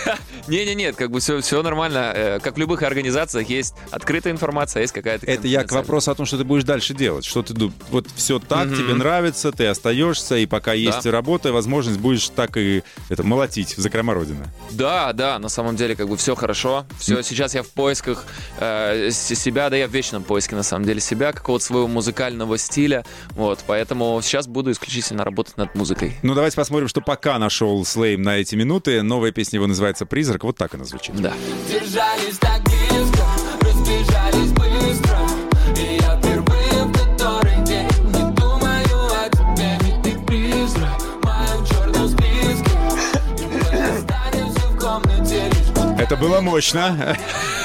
не, 0.47 0.65
не, 0.65 0.75
нет, 0.77 0.95
как 0.95 1.11
бы 1.11 1.19
все, 1.19 1.63
нормально. 1.63 2.13
Э, 2.15 2.41
Как 2.41 2.55
в 2.55 2.59
любых 2.59 2.83
организациях 2.83 3.49
есть 3.49 3.75
открытая 3.91 4.33
информация, 4.33 4.81
а 4.81 4.83
есть 4.83 4.95
какая-то. 4.95 5.27
Это 5.27 5.49
я 5.49 5.65
к 5.65 5.73
вопросу 5.73 6.13
о 6.13 6.15
том, 6.15 6.25
что 6.25 6.39
ты 6.39 6.45
будешь 6.45 6.65
дальше 6.65 6.95
делать. 6.95 7.25
Что 7.25 7.43
ты 7.43 7.55
вот 7.91 8.07
все 8.15 8.39
так, 8.39 8.69
тебе 8.69 8.95
нравится, 8.95 9.51
ты 9.51 9.67
остаешься, 9.67 10.37
и 10.37 10.47
пока 10.47 10.75
есть 10.75 11.05
работа, 11.05 11.53
возможность 11.53 11.99
будешь 11.99 12.29
так 12.29 12.57
и 12.57 12.85
это 13.09 13.25
молотить 13.25 13.77
в 13.77 13.81
закрома 13.81 14.15
родины. 14.15 14.47
Да, 14.71 15.13
да, 15.13 15.39
на 15.39 15.49
самом 15.49 15.75
деле 15.75 15.97
как 15.97 16.09
бы 16.09 16.17
все 16.17 16.37
хорошо. 16.37 16.87
Все, 17.01 17.23
сейчас 17.23 17.55
я 17.55 17.63
в 17.63 17.69
поисках 17.69 18.25
э, 18.59 19.11
себя, 19.11 19.69
да 19.69 19.77
я 19.77 19.89
в 19.89 19.91
вечном 19.91 20.23
поиске 20.23 20.55
на 20.55 20.63
самом 20.63 20.85
деле 20.85 21.01
себя, 21.01 21.33
какого-то 21.33 21.65
своего 21.65 21.78
музыкального 21.87 22.59
стиля. 22.59 23.05
Вот, 23.31 23.61
поэтому 23.67 24.21
сейчас 24.23 24.47
буду 24.47 24.71
исключительно 24.73 25.25
работать 25.25 25.57
над 25.57 25.75
музыкой. 25.75 26.15
Ну, 26.23 26.35
давайте 26.35 26.57
посмотрим, 26.57 26.89
что 26.89 27.01
пока 27.01 27.39
нашел 27.39 27.85
Слейм 27.85 28.23
на 28.23 28.37
эти 28.39 28.55
минуты. 28.55 29.03
Новая 29.03 29.33
песня 29.33 29.59
его 29.59 29.67
называется 29.67 30.07
«Призрак». 30.07 30.45
Вот 30.45 30.57
так 30.57 30.75
она 30.75 30.85
звучит. 30.85 31.15
Да. 31.21 31.33
Держались 31.69 32.39
так 32.39 32.63
близко, 32.65 33.25
разбежались 33.61 34.53
быстро 34.53 35.19
И 35.77 35.99
я 36.01 36.17
впервые 36.19 36.85
в 36.85 36.93
который 36.93 37.65
день 37.65 37.89
Не 38.07 38.35
думаю 38.35 39.11
о 39.13 39.29
тебе, 39.31 39.79
ведь 39.83 40.03
ты 40.03 40.19
призрак 40.27 41.01
В 41.01 41.25
моем 41.25 41.67
черном 41.67 42.09
списке 42.09 42.71
И 43.39 43.47
мы 43.47 43.61
останемся 43.97 44.67
в 44.69 44.79
комнате 44.79 45.51
лишь 45.51 46.01
Это 46.01 46.17
было 46.17 46.41
мощно. 46.41 47.17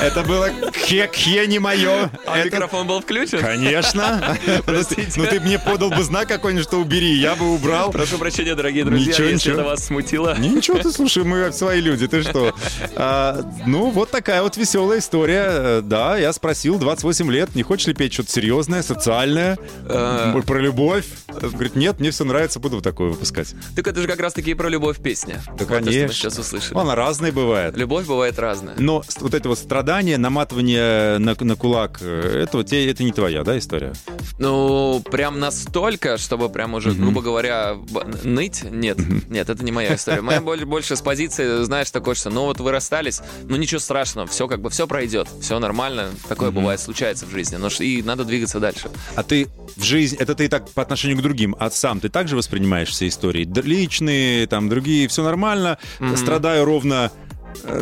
Это 0.04 0.24
было 0.24 0.50
Хе-хе 0.74 1.48
не 1.48 1.60
мое. 1.60 2.12
А 2.26 2.38
Это- 2.38 2.46
микрофон 2.48 2.88
был 2.88 3.00
включен? 3.02 3.40
Конечно. 3.40 4.38
Ну 5.18 5.26
ты 5.26 5.40
мне 5.40 5.60
подал 5.60 5.90
бы 5.90 6.04
знак 6.04 6.28
какой-нибудь, 6.28 6.66
что 6.68 6.78
убери, 6.80 7.14
я 7.14 7.36
бы 7.36 7.54
убрал. 7.54 7.92
Прошу 7.92 8.18
прощения, 8.18 8.56
дорогие 8.56 8.84
друзья, 8.84 9.12
Ничего, 9.14 9.28
если 9.28 9.50
ничего. 9.50 9.62
это 9.62 9.70
вас 9.70 9.86
смутило. 9.86 10.36
Ничего 10.38 10.78
ты, 10.80 10.92
слушай, 10.92 11.24
мы 11.24 11.52
свои 11.52 11.80
люди, 11.82 12.08
ты 12.08 12.22
что? 12.24 12.54
А, 12.96 13.42
ну, 13.66 13.90
вот 13.92 14.12
такая 14.12 14.42
вот 14.42 14.58
веселая 14.58 15.00
история. 15.00 15.82
Да, 15.82 16.18
я 16.18 16.34
спросил, 16.34 16.78
28 16.80 17.32
лет, 17.32 17.56
не 17.56 17.64
хочешь 17.64 17.88
ли 17.88 17.94
петь 17.94 18.14
что-то 18.14 18.32
серьезное, 18.32 18.82
социальное, 18.84 19.58
Э. 19.88 20.34
про 20.46 20.60
любовь? 20.60 21.06
Говорит, 21.28 21.76
нет, 21.76 22.00
мне 22.00 22.12
все 22.12 22.24
нравится, 22.26 22.60
буду 22.60 22.76
вот 22.76 22.84
такое 22.84 23.10
выпускать. 23.10 23.54
Так 23.76 23.88
это 23.88 24.02
же 24.02 24.08
как 24.08 24.20
раз 24.20 24.34
таки 24.34 24.52
и 24.52 24.54
про 24.54 24.70
любовь 24.70 24.98
песня. 25.02 25.42
Да, 25.48 25.66
Вот 25.66 25.68
конечно. 25.68 26.10
сейчас 26.14 26.38
услышали. 26.38 26.78
Она 26.78 26.96
разная 26.96 27.32
бывает. 27.32 27.78
Любовь 27.78 28.06
бывает 28.06 28.38
разная. 28.40 28.76
Но 28.78 29.04
вот 29.20 29.34
это 29.34 29.50
вот 29.50 29.58
страдание, 29.58 29.93
наматывание 30.02 31.18
на, 31.20 31.36
на 31.40 31.56
кулак, 31.56 32.00
э, 32.02 32.44
это, 32.44 32.58
вот 32.58 32.72
это 32.74 33.04
не 33.04 33.12
твоя, 33.12 33.44
да, 33.44 33.58
история? 33.58 33.94
Ну, 34.40 35.02
прям 35.12 35.40
настолько, 35.40 36.18
чтобы 36.18 36.50
прям 36.50 36.74
уже, 36.74 36.92
грубо 36.94 37.22
говоря, 37.22 37.78
ныть? 38.24 38.64
Нет, 38.64 38.98
нет, 39.30 39.50
это 39.50 39.64
не 39.64 39.72
моя 39.72 39.96
история. 39.96 40.22
Моя 40.22 40.42
боль- 40.42 40.66
больше 40.66 40.96
с 40.96 41.02
позиции, 41.02 41.64
знаешь, 41.64 41.92
такой, 41.92 42.16
что 42.16 42.30
ну 42.30 42.46
вот 42.46 42.60
вы 42.60 42.72
расстались, 42.72 43.22
ну 43.44 43.56
ничего 43.58 43.80
страшного, 43.80 44.28
все 44.28 44.48
как 44.48 44.62
бы, 44.62 44.70
все 44.70 44.88
пройдет, 44.88 45.28
все 45.42 45.60
нормально, 45.60 46.10
такое 46.28 46.52
бывает, 46.52 46.80
случается 46.80 47.26
в 47.26 47.30
жизни, 47.32 47.58
но 47.58 47.70
ш- 47.70 47.84
и 47.84 48.02
надо 48.02 48.24
двигаться 48.26 48.60
дальше. 48.60 48.90
А 49.16 49.24
ты 49.24 49.48
в 49.76 49.84
жизнь, 49.84 50.16
это 50.20 50.36
ты 50.36 50.48
так 50.48 50.70
по 50.72 50.82
отношению 50.82 51.18
к 51.18 51.22
другим, 51.22 51.56
а 51.60 51.70
сам 51.70 52.00
ты 52.00 52.10
также 52.10 52.36
воспринимаешь 52.36 52.90
все 52.90 53.08
истории? 53.08 53.48
Личные, 53.64 54.48
там, 54.48 54.70
другие, 54.70 55.08
все 55.08 55.24
нормально, 55.24 55.78
страдаю 56.16 56.66
ровно 56.66 57.12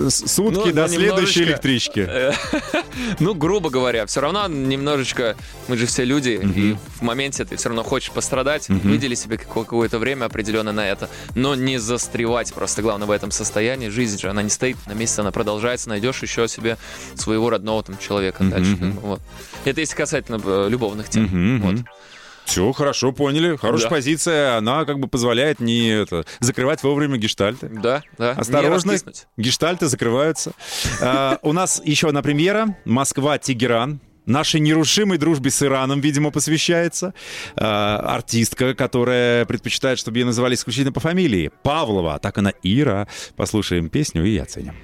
сутки 0.10 0.68
Ну, 0.70 0.72
до 0.74 0.82
ну, 0.84 0.88
следующей 0.88 1.44
электрички. 1.44 2.06
Э, 2.08 2.32
Ну, 3.20 3.34
грубо 3.34 3.70
говоря, 3.70 4.06
все 4.06 4.22
равно 4.22 4.48
немножечко, 4.48 5.36
мы 5.68 5.78
же 5.78 5.86
все 5.86 6.04
люди, 6.04 6.40
и 6.56 6.76
в 6.98 7.02
моменте 7.02 7.46
ты 7.46 7.56
все 7.56 7.70
равно 7.70 7.84
хочешь 7.84 8.12
пострадать, 8.12 8.70
выдели 8.70 9.16
себе 9.16 9.38
какое- 9.38 9.64
какое-то 9.64 10.00
время 10.00 10.26
определенное 10.26 10.74
на 10.74 10.88
это, 10.88 11.10
но 11.36 11.56
не 11.56 11.78
застревать 11.80 12.54
просто, 12.54 12.82
главное, 12.82 13.08
в 13.08 13.12
этом 13.12 13.32
состоянии. 13.32 13.90
Жизнь 13.90 14.20
же, 14.20 14.30
она 14.30 14.42
не 14.44 14.50
стоит 14.50 14.78
на 14.88 14.94
месте, 14.94 15.22
она 15.22 15.32
продолжается, 15.32 15.90
найдешь 15.90 16.22
еще 16.22 16.48
себе 16.48 16.78
своего 17.16 17.50
родного 17.50 17.84
там 17.84 17.98
человека 17.98 18.44
дальше. 18.44 18.78
как 18.78 18.94
бы, 18.94 19.00
вот. 19.02 19.22
Это 19.66 19.80
если 19.82 19.96
касательно 19.96 20.40
э, 20.44 20.68
любовных 20.70 21.10
тем. 21.10 21.62
Вот. 21.62 21.76
Все, 22.46 22.72
хорошо, 22.74 23.12
поняли. 23.12 23.56
Хорошая 23.56 23.90
Да. 23.90 23.96
позиция, 23.96 24.58
она 24.58 24.86
как 24.86 25.00
бы 25.00 25.08
позволяет 25.08 25.60
не 25.60 25.90
это, 25.90 26.26
закрывать 26.40 26.84
вовремя 26.84 27.18
гештальты. 27.18 27.70
Да, 27.70 28.04
да. 28.18 28.32
Осторожно, 28.32 28.96
гештальты 29.38 29.88
закрываются. 29.88 30.52
А, 31.02 31.40
У 31.44 31.54
нас 31.54 31.82
еще 31.84 32.08
одна 32.10 32.22
премьера. 32.22 32.76
Москва-Тегеран. 32.86 34.00
Нашей 34.28 34.60
нерушимой 34.60 35.18
дружбе 35.18 35.50
с 35.50 35.64
Ираном, 35.64 36.00
видимо, 36.00 36.30
посвящается. 36.30 37.14
А, 37.56 37.98
артистка, 38.16 38.76
которая 38.76 39.46
предпочитает, 39.46 39.98
чтобы 39.98 40.20
ее 40.20 40.26
называли 40.26 40.54
исключительно 40.56 40.92
по 40.94 41.00
фамилии. 41.00 41.52
Павлова, 41.64 42.20
так 42.20 42.38
она 42.38 42.54
Ира. 42.64 43.08
Послушаем 43.36 43.90
песню 43.90 44.24
и 44.26 44.38
оценим. 44.38 44.76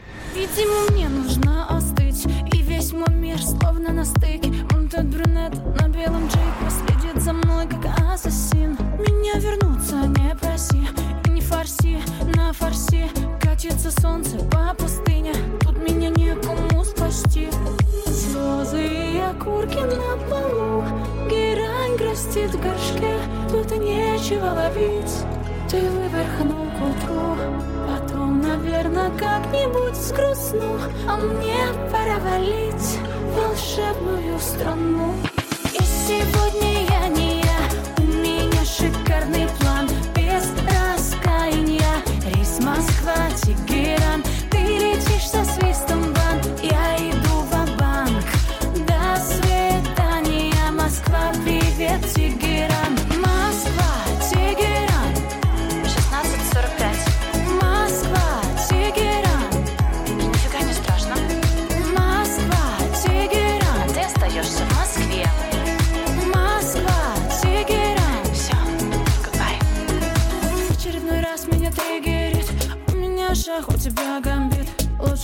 Фарси 11.95 12.36
на 12.36 12.54
фарси 12.54 13.10
Катится 13.41 13.91
солнце 14.02 14.38
по 14.52 14.73
пустыне. 14.76 15.34
Тут 15.62 15.78
меня 15.78 16.10
некому 16.10 16.84
спасти. 16.84 17.50
Слезы 18.06 18.84
и 18.84 19.19
окурки 19.19 19.78
на 19.78 20.17
полу. 20.30 20.84
Герань 21.30 21.95
грустит 21.97 22.54
в 22.54 22.62
горшке. 22.62 23.17
Тут 23.50 23.71
и 23.71 23.80
нечего 23.80 24.45
ловить. 24.45 25.12
Ты 25.69 25.82
выверхнул 25.82 26.65
к 26.65 26.82
утру 26.82 27.36
Потом, 27.89 28.41
наверное, 28.41 29.12
как-нибудь 29.17 29.97
сгрустну 29.97 30.80
А 31.10 31.17
мне 31.17 31.58
пора 31.91 32.19
валить 32.19 32.97
волшебную 33.36 34.39
страну. 34.39 35.13
И 35.73 35.84
сегодня 35.84 36.86
я 36.89 37.08
не 37.10 37.41
я. 37.41 37.60
У 37.97 38.04
меня 38.04 38.63
шикарный 38.63 39.47
план 39.60 39.66
Москва, 42.67 43.15
Тегеран. 43.41 44.21
Ты 44.51 44.58
летишь 44.58 45.30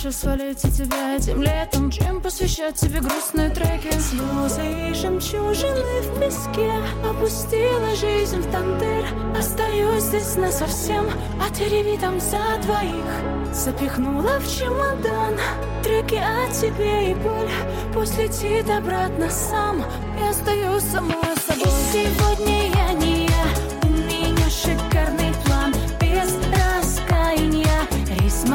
Лучше 0.03 0.17
свалить 0.17 0.65
от 0.65 0.73
тебя 0.73 1.15
этим 1.15 1.41
летом. 1.41 1.89
Чем 1.89 2.19
посвящать 2.19 2.75
тебе 2.75 2.99
грустные 2.99 3.49
треки? 3.49 3.89
Слезы 3.99 4.89
и 4.89 4.93
жемчужины 4.93 6.01
в 6.01 6.19
песке. 6.19 6.73
Опустила 7.09 7.95
жизнь 7.95 8.41
в 8.41 8.51
тандыр. 8.51 9.05
Остаюсь 9.37 10.03
здесь 10.03 10.35
насовсем. 10.35 11.05
А 11.39 11.53
ты 11.53 11.69
реви 11.69 11.97
там 11.97 12.19
за 12.19 12.41
двоих. 12.63 13.53
Запихнула 13.53 14.39
в 14.39 14.59
чемодан 14.59 15.37
Треки 15.83 16.15
о 16.15 16.51
тебе 16.51 17.11
и 17.11 17.15
боль. 17.15 17.49
Пусть 17.93 18.17
летит 18.17 18.69
обратно 18.69 19.29
сам. 19.29 19.85
Я 20.19 20.31
остаюсь 20.31 20.83
самой 20.83 21.15
собой. 21.47 21.63
И 21.63 21.93
сегодня 21.93 22.72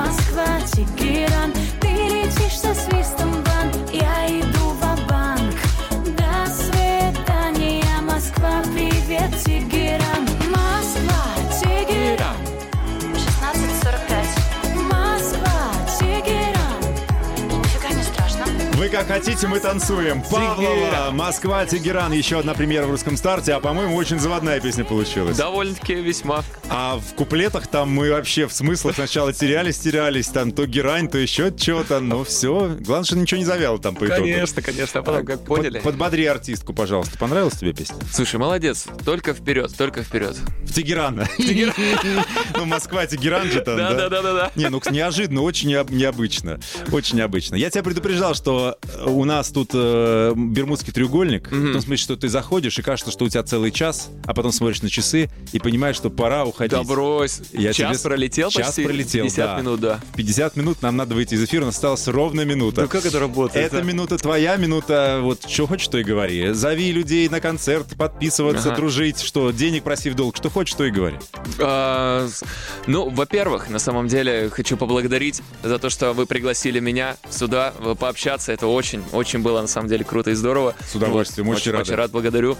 Москва, 0.08 0.46
Тегеран 0.72 1.52
как 18.98 19.06
хотите, 19.08 19.46
мы 19.46 19.60
танцуем. 19.60 20.22
Павлова, 20.22 21.10
Москва, 21.12 21.64
Тегеран. 21.66 22.10
Еще 22.12 22.40
одна 22.40 22.52
премьера 22.54 22.84
в 22.86 22.90
русском 22.90 23.16
старте, 23.16 23.52
а 23.52 23.60
по-моему, 23.60 23.94
очень 23.94 24.18
заводная 24.18 24.60
песня 24.60 24.84
получилась. 24.84 25.36
Довольно-таки 25.36 25.94
весьма. 25.94 26.42
А 26.68 26.96
в 26.98 27.14
куплетах 27.14 27.68
там 27.68 27.90
мы 27.90 28.10
вообще 28.10 28.46
в 28.48 28.52
смыслах 28.52 28.96
сначала 28.96 29.32
терялись, 29.32 29.78
терялись, 29.78 30.26
там 30.28 30.50
то 30.50 30.66
герань, 30.66 31.08
то 31.08 31.16
еще 31.16 31.56
что-то, 31.56 32.00
но 32.00 32.24
все. 32.24 32.76
Главное, 32.80 33.04
что 33.04 33.16
ничего 33.16 33.38
не 33.38 33.44
завяло 33.44 33.78
там 33.78 33.94
по 33.94 34.06
итогу. 34.06 34.22
Конечно, 34.22 34.62
конечно. 34.62 35.00
А 35.00 35.02
потом 35.04 35.24
как 35.24 35.38
Под- 35.44 35.46
поняли. 35.46 35.78
подбодри 35.78 36.26
артистку, 36.26 36.72
пожалуйста. 36.74 37.16
Понравилась 37.18 37.54
тебе 37.54 37.72
песня? 37.72 37.96
Слушай, 38.12 38.40
молодец. 38.40 38.86
Только 39.04 39.32
вперед, 39.32 39.72
только 39.76 40.02
вперед. 40.02 40.36
В 40.64 40.72
Тегеран. 40.72 41.24
Ну, 42.56 42.64
Москва, 42.64 43.06
Тегеран 43.06 43.50
же 43.50 43.60
там, 43.60 43.76
да? 43.76 43.92
Да-да-да-да. 43.92 44.50
Не, 44.56 44.68
ну 44.68 44.80
неожиданно, 44.90 45.42
очень 45.42 45.70
необ- 45.72 45.92
необычно. 45.92 46.58
Очень 46.90 47.18
необычно. 47.18 47.54
Я 47.54 47.70
тебя 47.70 47.82
предупреждал, 47.82 48.34
что 48.34 48.78
э, 48.82 48.87
у 49.06 49.24
нас 49.24 49.50
тут 49.50 49.70
э, 49.74 50.32
Бермудский 50.36 50.92
треугольник. 50.92 51.50
В 51.50 51.72
том 51.72 51.80
смысле, 51.80 51.96
что 51.96 52.16
ты 52.16 52.28
заходишь 52.28 52.78
и 52.78 52.82
кажется, 52.82 53.10
что 53.12 53.24
у 53.24 53.28
тебя 53.28 53.42
целый 53.42 53.70
час, 53.70 54.10
а 54.24 54.34
потом 54.34 54.52
смотришь 54.52 54.82
на 54.82 54.88
часы 54.90 55.28
и 55.52 55.58
понимаешь, 55.58 55.96
что 55.96 56.10
пора 56.10 56.44
уходить. 56.44 56.72
Да 56.72 56.82
брось. 56.82 57.40
Я 57.52 57.72
Час 57.72 57.98
тебе- 58.00 58.10
пролетел 58.10 58.50
Час 58.50 58.66
почти? 58.68 58.84
пролетел, 58.84 59.24
50 59.24 59.46
да. 59.46 59.60
минут, 59.60 59.80
да. 59.80 60.00
50 60.16 60.56
минут 60.56 60.82
нам 60.82 60.96
надо 60.96 61.14
выйти 61.14 61.34
из 61.34 61.44
эфира, 61.44 61.62
но 61.62 61.68
осталась 61.68 62.06
ровно 62.08 62.42
минута. 62.44 62.82
Ну 62.82 62.88
как 62.88 63.04
это 63.06 63.18
работает? 63.20 63.66
Это 63.72 63.82
минута 63.82 64.16
твоя, 64.18 64.56
минута 64.56 65.20
вот 65.22 65.48
что 65.48 65.66
хочешь, 65.66 65.88
то 65.88 65.98
и 65.98 66.04
говори. 66.04 66.52
Зови 66.52 66.92
людей 66.92 67.28
на 67.28 67.40
концерт, 67.40 67.86
подписываться, 67.96 68.68
Ага. 68.68 68.76
дружить, 68.76 69.20
что 69.20 69.50
денег 69.50 69.82
проси 69.84 70.10
в 70.10 70.14
долг, 70.14 70.36
что 70.36 70.50
хочешь, 70.50 70.74
то 70.74 70.84
и 70.84 70.90
говори. 70.90 71.16
А, 71.58 72.28
Ну, 72.86 73.08
во-первых, 73.10 73.68
на 73.70 73.78
самом 73.78 74.08
деле 74.08 74.48
хочу 74.50 74.76
поблагодарить 74.76 75.42
за 75.62 75.78
то, 75.78 75.90
что 75.90 76.12
вы 76.12 76.26
пригласили 76.26 76.80
меня 76.80 77.16
сюда 77.30 77.74
э, 77.78 77.94
пообщаться. 77.98 78.52
Это 78.52 78.66
очень, 78.66 78.77
очень 79.12 79.40
было 79.40 79.60
на 79.60 79.66
самом 79.66 79.88
деле 79.88 80.04
круто 80.04 80.30
и 80.30 80.34
здорово. 80.34 80.74
С 80.90 80.94
удовольствием, 80.94 81.48
очень 81.48 81.58
очень, 81.62 81.72
рады. 81.72 81.82
очень 81.82 81.94
рад, 81.94 82.10
благодарю. 82.10 82.56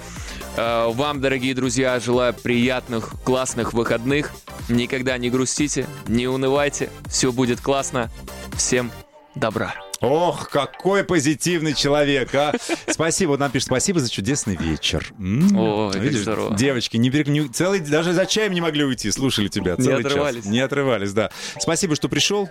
А, 0.56 0.88
Вам, 0.90 1.20
дорогие 1.20 1.54
друзья, 1.54 1.98
желаю 2.00 2.34
приятных, 2.34 3.10
классных 3.24 3.72
выходных. 3.72 4.32
Никогда 4.68 5.16
не 5.18 5.30
грустите, 5.30 5.86
не 6.06 6.26
унывайте. 6.26 6.90
Все 7.08 7.32
будет 7.32 7.60
классно. 7.60 8.10
Всем 8.56 8.90
добра. 9.34 9.74
Ох, 10.00 10.48
какой 10.48 11.02
позитивный 11.02 11.74
человек, 11.74 12.32
а! 12.34 12.54
Спасибо, 12.88 13.30
вот 13.30 13.40
нам 13.40 13.50
пишет, 13.50 13.66
спасибо 13.66 13.98
за 13.98 14.08
чудесный 14.08 14.54
вечер. 14.54 15.12
М, 15.18 15.56
Ой, 15.56 15.92
как 15.92 16.00
Видишь, 16.02 16.20
здорово. 16.20 16.56
девочки, 16.56 16.96
не, 16.96 17.08
не- 17.10 17.48
целый, 17.48 17.80
даже 17.80 18.12
за 18.12 18.24
чаем 18.26 18.52
не 18.52 18.60
могли 18.60 18.84
уйти, 18.84 19.10
слушали 19.10 19.48
тебя 19.48 19.74
Не 19.76 19.82
целый 19.84 20.02
час. 20.04 20.12
отрывались. 20.12 20.44
Не 20.44 20.60
отрывались, 20.60 21.12
да. 21.12 21.30
Спасибо, 21.58 21.96
что 21.96 22.08
пришел. 22.08 22.48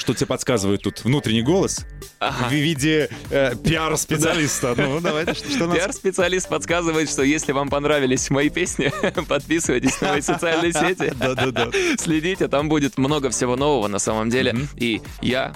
Что 0.00 0.14
тебе 0.14 0.28
подсказывает 0.28 0.80
тут 0.80 1.04
внутренний 1.04 1.42
голос 1.42 1.84
в 2.20 2.50
виде 2.50 3.10
э, 3.28 3.54
пиар-специалиста. 3.54 4.74
Ну, 4.74 4.98
давай, 5.00 5.24
что, 5.34 5.50
что 5.50 5.66
нас... 5.66 5.76
Пиар-специалист 5.76 6.48
подсказывает, 6.48 7.10
что 7.10 7.22
если 7.22 7.52
вам 7.52 7.68
понравились 7.68 8.30
мои 8.30 8.48
песни, 8.48 8.90
подписывайтесь 9.28 10.00
на 10.00 10.12
мои 10.12 10.22
социальные 10.22 10.72
сети. 10.72 11.12
Да-да-да. 11.14 11.68
Следите, 11.98 12.48
там 12.48 12.70
будет 12.70 12.96
много 12.96 13.28
всего 13.28 13.56
нового 13.56 13.88
на 13.88 13.98
самом 13.98 14.30
деле. 14.30 14.56
И 14.76 15.02
я 15.20 15.52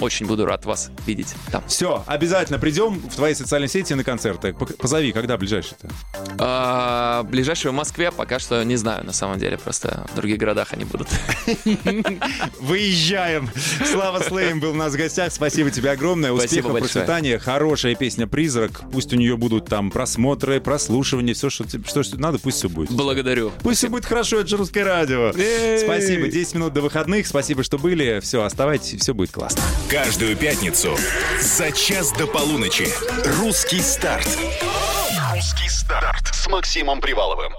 очень 0.00 0.26
буду 0.26 0.46
рад 0.46 0.64
вас 0.64 0.90
видеть 1.06 1.34
там. 1.50 1.62
Все, 1.66 2.04
обязательно 2.06 2.58
придем 2.58 3.00
в 3.00 3.14
твои 3.14 3.34
социальные 3.34 3.68
сети 3.68 3.94
на 3.94 4.04
концерты. 4.04 4.54
Позови, 4.54 5.12
когда 5.12 5.36
ближайший-то? 5.36 5.88
А, 6.38 7.22
ближайший 7.24 7.70
в 7.70 7.74
Москве 7.74 8.10
пока 8.10 8.38
что 8.38 8.62
не 8.64 8.76
знаю, 8.76 9.04
на 9.04 9.12
самом 9.12 9.38
деле. 9.38 9.58
Просто 9.58 10.06
в 10.12 10.16
других 10.16 10.38
городах 10.38 10.72
они 10.72 10.84
будут. 10.84 11.08
Выезжаем. 12.60 13.50
Слава 13.84 14.22
Слейм 14.22 14.60
был 14.60 14.70
у 14.70 14.74
нас 14.74 14.92
в 14.92 14.96
гостях. 14.96 15.32
Спасибо 15.32 15.70
тебе 15.70 15.90
огромное. 15.90 16.32
Успехов, 16.32 16.72
процветания. 16.72 17.38
Хорошая 17.38 17.94
песня 17.94 18.26
«Призрак». 18.26 18.82
Пусть 18.92 19.12
у 19.12 19.16
нее 19.16 19.36
будут 19.36 19.66
там 19.66 19.90
просмотры, 19.90 20.60
прослушивания, 20.60 21.34
все, 21.34 21.50
что, 21.50 21.64
что, 21.68 22.02
что 22.02 22.18
надо, 22.18 22.38
пусть 22.38 22.58
все 22.58 22.68
будет. 22.68 22.90
Благодарю. 22.90 23.52
Пусть 23.62 23.78
все 23.78 23.88
будет 23.88 24.04
хорошо, 24.04 24.40
это 24.40 24.48
же 24.48 24.56
русское 24.56 24.84
радио. 24.84 25.32
Спасибо. 25.32 26.28
10 26.28 26.54
минут 26.54 26.72
до 26.72 26.80
выходных. 26.80 27.26
Спасибо, 27.26 27.62
что 27.62 27.78
были. 27.78 28.20
Все, 28.20 28.42
оставайтесь, 28.42 29.00
все 29.00 29.14
будет 29.14 29.30
классно. 29.30 29.62
Каждую 29.90 30.36
пятницу 30.36 30.96
за 31.40 31.72
час 31.72 32.12
до 32.12 32.26
полуночи. 32.26 32.88
Русский 33.38 33.80
старт. 33.80 34.28
Русский 35.32 35.68
старт 35.68 36.34
с 36.34 36.48
Максимом 36.48 37.00
Приваловым. 37.00 37.54